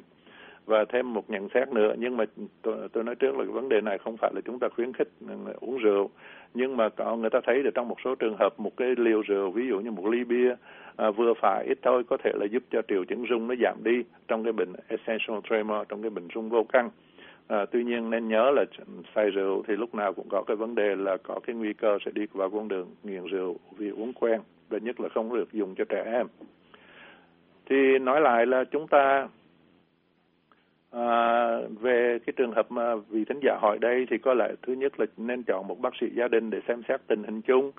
Và 0.65 0.85
thêm 0.89 1.13
một 1.13 1.29
nhận 1.29 1.49
xét 1.53 1.69
nữa 1.69 1.95
nhưng 1.97 2.17
mà 2.17 2.25
tôi, 2.61 2.75
tôi 2.93 3.03
nói 3.03 3.15
trước 3.15 3.35
là 3.35 3.43
cái 3.43 3.53
vấn 3.53 3.69
đề 3.69 3.81
này 3.81 3.97
không 3.97 4.17
phải 4.17 4.31
là 4.35 4.41
chúng 4.45 4.59
ta 4.59 4.67
khuyến 4.75 4.93
khích 4.93 5.09
ừ, 5.27 5.35
uống 5.59 5.77
rượu. 5.77 6.09
Nhưng 6.53 6.77
mà 6.77 6.89
còn 6.89 7.21
người 7.21 7.29
ta 7.29 7.39
thấy 7.45 7.63
được 7.63 7.69
trong 7.75 7.87
một 7.87 7.97
số 8.05 8.15
trường 8.15 8.37
hợp 8.39 8.59
một 8.59 8.77
cái 8.77 8.93
liều 8.97 9.21
rượu 9.21 9.51
ví 9.51 9.67
dụ 9.67 9.79
như 9.79 9.91
một 9.91 10.05
ly 10.07 10.23
bia 10.23 10.55
à, 10.95 11.11
vừa 11.11 11.33
phải 11.33 11.65
ít 11.65 11.77
thôi 11.81 12.03
có 12.09 12.17
thể 12.23 12.31
là 12.35 12.45
giúp 12.45 12.63
cho 12.71 12.81
triệu 12.87 13.03
chứng 13.03 13.25
rung 13.29 13.47
nó 13.47 13.55
giảm 13.63 13.83
đi 13.83 14.03
trong 14.27 14.43
cái 14.43 14.53
bệnh 14.53 14.73
essential 14.87 15.37
tremor 15.49 15.87
trong 15.89 16.01
cái 16.01 16.09
bệnh 16.09 16.27
rung 16.35 16.49
vô 16.49 16.63
căng 16.63 16.89
À, 17.47 17.65
tuy 17.71 17.83
nhiên 17.83 18.09
nên 18.09 18.27
nhớ 18.27 18.51
là 18.51 18.65
say 19.15 19.29
rượu 19.29 19.63
thì 19.67 19.75
lúc 19.75 19.95
nào 19.95 20.13
cũng 20.13 20.29
có 20.29 20.43
cái 20.47 20.55
vấn 20.55 20.75
đề 20.75 20.95
là 20.95 21.17
có 21.17 21.39
cái 21.47 21.55
nguy 21.55 21.73
cơ 21.73 21.97
sẽ 22.05 22.11
đi 22.15 22.25
vào 22.33 22.49
con 22.49 22.67
đường 22.67 22.87
nghiện 23.03 23.25
rượu 23.25 23.57
vì 23.77 23.89
uống 23.89 24.13
quen 24.13 24.41
và 24.69 24.77
nhất 24.77 24.99
là 24.99 25.09
không 25.09 25.35
được 25.35 25.53
dùng 25.53 25.75
cho 25.75 25.83
trẻ 25.89 26.03
em. 26.05 26.27
Thì 27.65 27.99
nói 27.99 28.21
lại 28.21 28.45
là 28.45 28.63
chúng 28.63 28.87
ta 28.87 29.27
À, 30.95 31.57
về 31.81 32.19
cái 32.25 32.33
trường 32.37 32.51
hợp 32.51 32.71
mà 32.71 32.95
vị 32.95 33.25
thính 33.25 33.39
giả 33.43 33.57
hỏi 33.61 33.77
đây 33.81 34.07
thì 34.09 34.17
có 34.17 34.33
lẽ 34.33 34.47
thứ 34.61 34.73
nhất 34.73 34.99
là 34.99 35.05
nên 35.17 35.43
chọn 35.43 35.67
một 35.67 35.81
bác 35.81 35.89
sĩ 36.01 36.07
gia 36.15 36.27
đình 36.27 36.49
để 36.49 36.59
xem 36.67 36.81
xét 36.87 37.01
tình 37.07 37.23
hình 37.23 37.41
chung, 37.41 37.71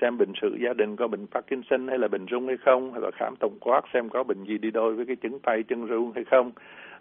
xem 0.00 0.18
bệnh 0.18 0.32
sử 0.40 0.56
gia 0.64 0.72
đình 0.72 0.96
có 0.96 1.08
bệnh 1.08 1.26
Parkinson 1.26 1.88
hay 1.88 1.98
là 1.98 2.08
bệnh 2.08 2.26
rung 2.30 2.46
hay 2.46 2.56
không, 2.56 2.92
hay 2.92 3.00
là 3.00 3.10
khám 3.14 3.34
tổng 3.40 3.58
quát 3.60 3.80
xem 3.92 4.08
có 4.08 4.22
bệnh 4.22 4.44
gì 4.44 4.58
đi 4.58 4.70
đôi 4.70 4.94
với 4.94 5.06
cái 5.06 5.16
chứng 5.16 5.40
tay 5.40 5.62
chân 5.62 5.88
rung 5.88 6.12
hay 6.12 6.24
không. 6.24 6.52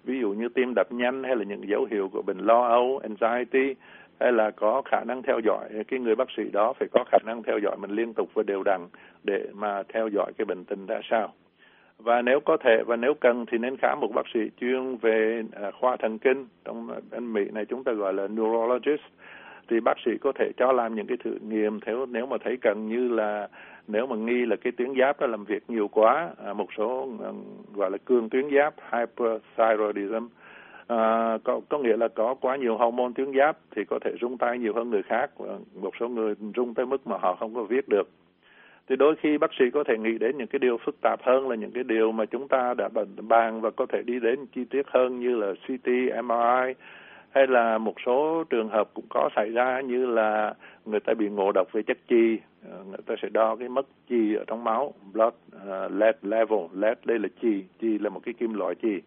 Ví 0.03 0.19
dụ 0.19 0.29
như 0.29 0.49
tim 0.49 0.73
đập 0.75 0.91
nhanh 0.91 1.23
hay 1.23 1.35
là 1.35 1.43
những 1.43 1.69
dấu 1.69 1.87
hiệu 1.91 2.09
của 2.13 2.21
bệnh 2.21 2.37
lo 2.37 2.67
âu, 2.67 3.01
anxiety 3.03 3.75
hay 4.19 4.31
là 4.31 4.51
có 4.51 4.81
khả 4.85 5.03
năng 5.03 5.21
theo 5.21 5.39
dõi 5.39 5.69
cái 5.87 5.99
người 5.99 6.15
bác 6.15 6.27
sĩ 6.37 6.43
đó 6.53 6.73
phải 6.79 6.87
có 6.91 7.03
khả 7.11 7.17
năng 7.25 7.43
theo 7.43 7.57
dõi 7.57 7.77
mình 7.77 7.91
liên 7.91 8.13
tục 8.13 8.29
và 8.33 8.43
đều 8.43 8.63
đặn 8.63 8.87
để 9.23 9.47
mà 9.53 9.83
theo 9.93 10.07
dõi 10.07 10.31
cái 10.37 10.45
bệnh 10.45 10.65
tình 10.65 10.85
ra 10.85 10.99
sao. 11.09 11.33
Và 11.97 12.21
nếu 12.21 12.39
có 12.39 12.57
thể 12.57 12.83
và 12.87 12.95
nếu 12.95 13.13
cần 13.13 13.45
thì 13.51 13.57
nên 13.57 13.77
khám 13.77 13.99
một 13.99 14.11
bác 14.15 14.25
sĩ 14.33 14.39
chuyên 14.59 14.97
về 14.97 15.43
à, 15.51 15.71
khoa 15.71 15.97
thần 15.97 16.17
kinh. 16.19 16.47
Trong 16.65 16.87
bên 17.11 17.33
Mỹ 17.33 17.45
này 17.53 17.65
chúng 17.65 17.83
ta 17.83 17.91
gọi 17.91 18.13
là 18.13 18.27
neurologist. 18.27 19.01
Thì 19.69 19.79
bác 19.79 19.97
sĩ 20.05 20.11
có 20.21 20.31
thể 20.31 20.51
cho 20.57 20.71
làm 20.71 20.95
những 20.95 21.07
cái 21.07 21.17
thử 21.23 21.37
nghiệm 21.41 21.79
theo 21.79 22.05
nếu 22.05 22.25
mà 22.25 22.37
thấy 22.43 22.57
cần 22.61 22.87
như 22.89 23.07
là 23.07 23.47
nếu 23.91 24.07
mà 24.07 24.15
nghi 24.15 24.45
là 24.45 24.55
cái 24.55 24.71
tuyến 24.71 24.93
giáp 24.99 25.21
nó 25.21 25.27
làm 25.27 25.43
việc 25.43 25.63
nhiều 25.67 25.87
quá 25.87 26.29
à, 26.45 26.53
một 26.53 26.67
số 26.77 27.09
à, 27.23 27.29
gọi 27.73 27.91
là 27.91 27.97
cương 27.97 28.29
tuyến 28.29 28.45
giáp 28.55 28.75
hyperthyroidism 28.91 30.27
à, 30.87 31.37
có 31.43 31.61
có 31.69 31.77
nghĩa 31.77 31.97
là 31.97 32.07
có 32.07 32.35
quá 32.41 32.55
nhiều 32.55 32.77
hormone 32.77 33.11
tuyến 33.15 33.31
giáp 33.37 33.57
thì 33.75 33.81
có 33.85 33.99
thể 34.01 34.11
rung 34.21 34.37
tay 34.37 34.57
nhiều 34.57 34.73
hơn 34.73 34.89
người 34.89 35.03
khác. 35.03 35.31
Một 35.81 35.93
số 35.99 36.07
người 36.07 36.35
rung 36.55 36.73
tới 36.73 36.85
mức 36.85 37.07
mà 37.07 37.17
họ 37.17 37.35
không 37.35 37.55
có 37.55 37.63
viết 37.63 37.89
được. 37.89 38.09
Thì 38.89 38.95
đôi 38.95 39.15
khi 39.15 39.37
bác 39.37 39.51
sĩ 39.59 39.65
có 39.73 39.83
thể 39.83 39.97
nghĩ 39.97 40.17
đến 40.17 40.37
những 40.37 40.47
cái 40.47 40.59
điều 40.59 40.77
phức 40.77 40.95
tạp 41.01 41.23
hơn 41.23 41.49
là 41.49 41.55
những 41.55 41.71
cái 41.71 41.83
điều 41.83 42.11
mà 42.11 42.25
chúng 42.25 42.47
ta 42.47 42.73
đã 42.73 42.89
bàn 43.21 43.61
và 43.61 43.69
có 43.69 43.85
thể 43.85 44.01
đi 44.01 44.19
đến 44.19 44.45
chi 44.55 44.65
tiết 44.69 44.87
hơn 44.87 45.19
như 45.19 45.35
là 45.35 45.53
CT, 45.53 45.87
MRI 46.23 46.73
hay 47.31 47.47
là 47.47 47.77
một 47.77 47.93
số 48.05 48.43
trường 48.49 48.69
hợp 48.69 48.89
cũng 48.93 49.05
có 49.09 49.29
xảy 49.35 49.49
ra 49.49 49.81
như 49.81 50.05
là 50.05 50.53
người 50.85 50.99
ta 50.99 51.13
bị 51.13 51.29
ngộ 51.29 51.51
độc 51.51 51.67
về 51.71 51.83
chất 51.83 51.97
chi 52.07 52.39
ờ, 52.71 52.83
người 52.83 52.97
ta 53.05 53.15
sẽ 53.21 53.29
đo 53.29 53.55
cái 53.55 53.69
mức 53.69 53.87
chi 54.09 54.35
ở 54.35 54.43
trong 54.47 54.63
máu 54.63 54.93
blood 55.13 55.33
uh, 55.55 55.91
lead 55.91 56.15
level 56.21 56.59
lead 56.73 56.97
đây 57.05 57.19
là 57.19 57.27
chi 57.41 57.63
chi 57.79 57.99
là 57.99 58.09
một 58.09 58.19
cái 58.25 58.33
kim 58.33 58.53
loại 58.53 58.75
chi. 58.75 59.01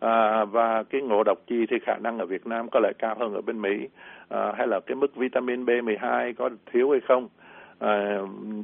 À, 0.00 0.44
và 0.44 0.82
cái 0.82 1.00
ngộ 1.02 1.24
độc 1.24 1.38
chi 1.46 1.66
thì 1.70 1.76
khả 1.82 1.96
năng 1.96 2.18
ở 2.18 2.26
Việt 2.26 2.46
Nam 2.46 2.68
có 2.70 2.80
lẽ 2.80 2.92
cao 2.98 3.16
hơn 3.18 3.34
ở 3.34 3.40
bên 3.40 3.62
Mỹ. 3.62 3.88
À, 4.28 4.52
hay 4.56 4.66
là 4.66 4.80
cái 4.80 4.94
mức 4.94 5.16
vitamin 5.16 5.64
B12 5.64 6.32
có 6.34 6.50
thiếu 6.72 6.90
hay 6.90 7.00
không? 7.08 7.28
À, 7.78 8.18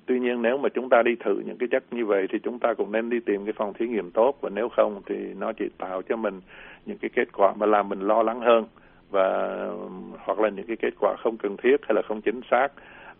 tuy 0.06 0.20
nhiên 0.20 0.42
nếu 0.42 0.58
mà 0.58 0.68
chúng 0.74 0.88
ta 0.88 1.02
đi 1.04 1.10
thử 1.24 1.42
những 1.46 1.56
cái 1.58 1.68
chất 1.72 1.84
như 1.90 2.06
vậy 2.06 2.26
thì 2.32 2.38
chúng 2.42 2.58
ta 2.58 2.74
cũng 2.78 2.92
nên 2.92 3.10
đi 3.10 3.16
tìm 3.26 3.44
cái 3.44 3.52
phòng 3.56 3.72
thí 3.78 3.86
nghiệm 3.86 4.10
tốt 4.10 4.32
và 4.40 4.50
nếu 4.50 4.68
không 4.76 5.02
thì 5.06 5.14
nó 5.38 5.52
chỉ 5.58 5.64
tạo 5.78 6.02
cho 6.08 6.16
mình 6.16 6.40
những 6.86 6.98
cái 6.98 7.10
kết 7.16 7.32
quả 7.32 7.54
mà 7.56 7.66
làm 7.66 7.88
mình 7.88 8.00
lo 8.00 8.22
lắng 8.22 8.40
hơn 8.40 8.64
và 9.10 9.56
hoặc 10.18 10.38
là 10.38 10.48
những 10.48 10.66
cái 10.66 10.76
kết 10.82 10.94
quả 11.00 11.16
không 11.22 11.36
cần 11.36 11.56
thiết 11.62 11.76
hay 11.82 11.94
là 11.94 12.02
không 12.08 12.20
chính 12.20 12.40
xác 12.50 12.68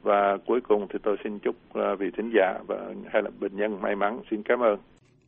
và 0.03 0.37
cuối 0.47 0.61
cùng 0.69 0.87
thì 0.93 0.99
tôi 1.03 1.17
xin 1.25 1.39
chúc 1.39 1.57
ờ, 1.73 1.97
vị 1.97 2.07
thính 2.17 2.31
giả 2.35 2.59
và 2.69 2.77
hay 3.13 3.23
là 3.23 3.31
bệnh 3.41 3.57
nhân 3.57 3.81
may 3.83 3.97
mắn 3.97 4.21
xin 4.31 4.43
cảm 4.43 4.61
ơn 4.61 4.79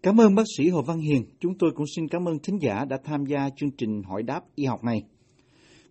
Cảm 0.03 0.21
ơn 0.21 0.35
bác 0.35 0.43
sĩ 0.59 0.69
Hồ 0.69 0.83
Văn 0.87 0.99
Hiền. 0.99 1.23
Chúng 1.41 1.53
tôi 1.59 1.71
cũng 1.75 1.87
xin 1.97 2.09
cảm 2.09 2.29
ơn 2.29 2.35
thính 2.43 2.59
giả 2.61 2.85
đã 2.89 2.97
tham 3.05 3.25
gia 3.27 3.49
chương 3.57 3.71
trình 3.79 4.03
hỏi 4.11 4.23
đáp 4.23 4.41
y 4.55 4.65
học 4.65 4.85
này. 4.85 5.03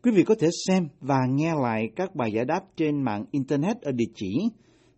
Quý 0.03 0.11
vị 0.11 0.23
có 0.23 0.35
thể 0.41 0.47
xem 0.67 0.83
và 1.01 1.19
nghe 1.29 1.53
lại 1.63 1.89
các 1.95 2.15
bài 2.15 2.31
giải 2.31 2.45
đáp 2.45 2.59
trên 2.75 3.03
mạng 3.03 3.25
Internet 3.31 3.81
ở 3.81 3.91
địa 3.91 4.11
chỉ 4.15 4.49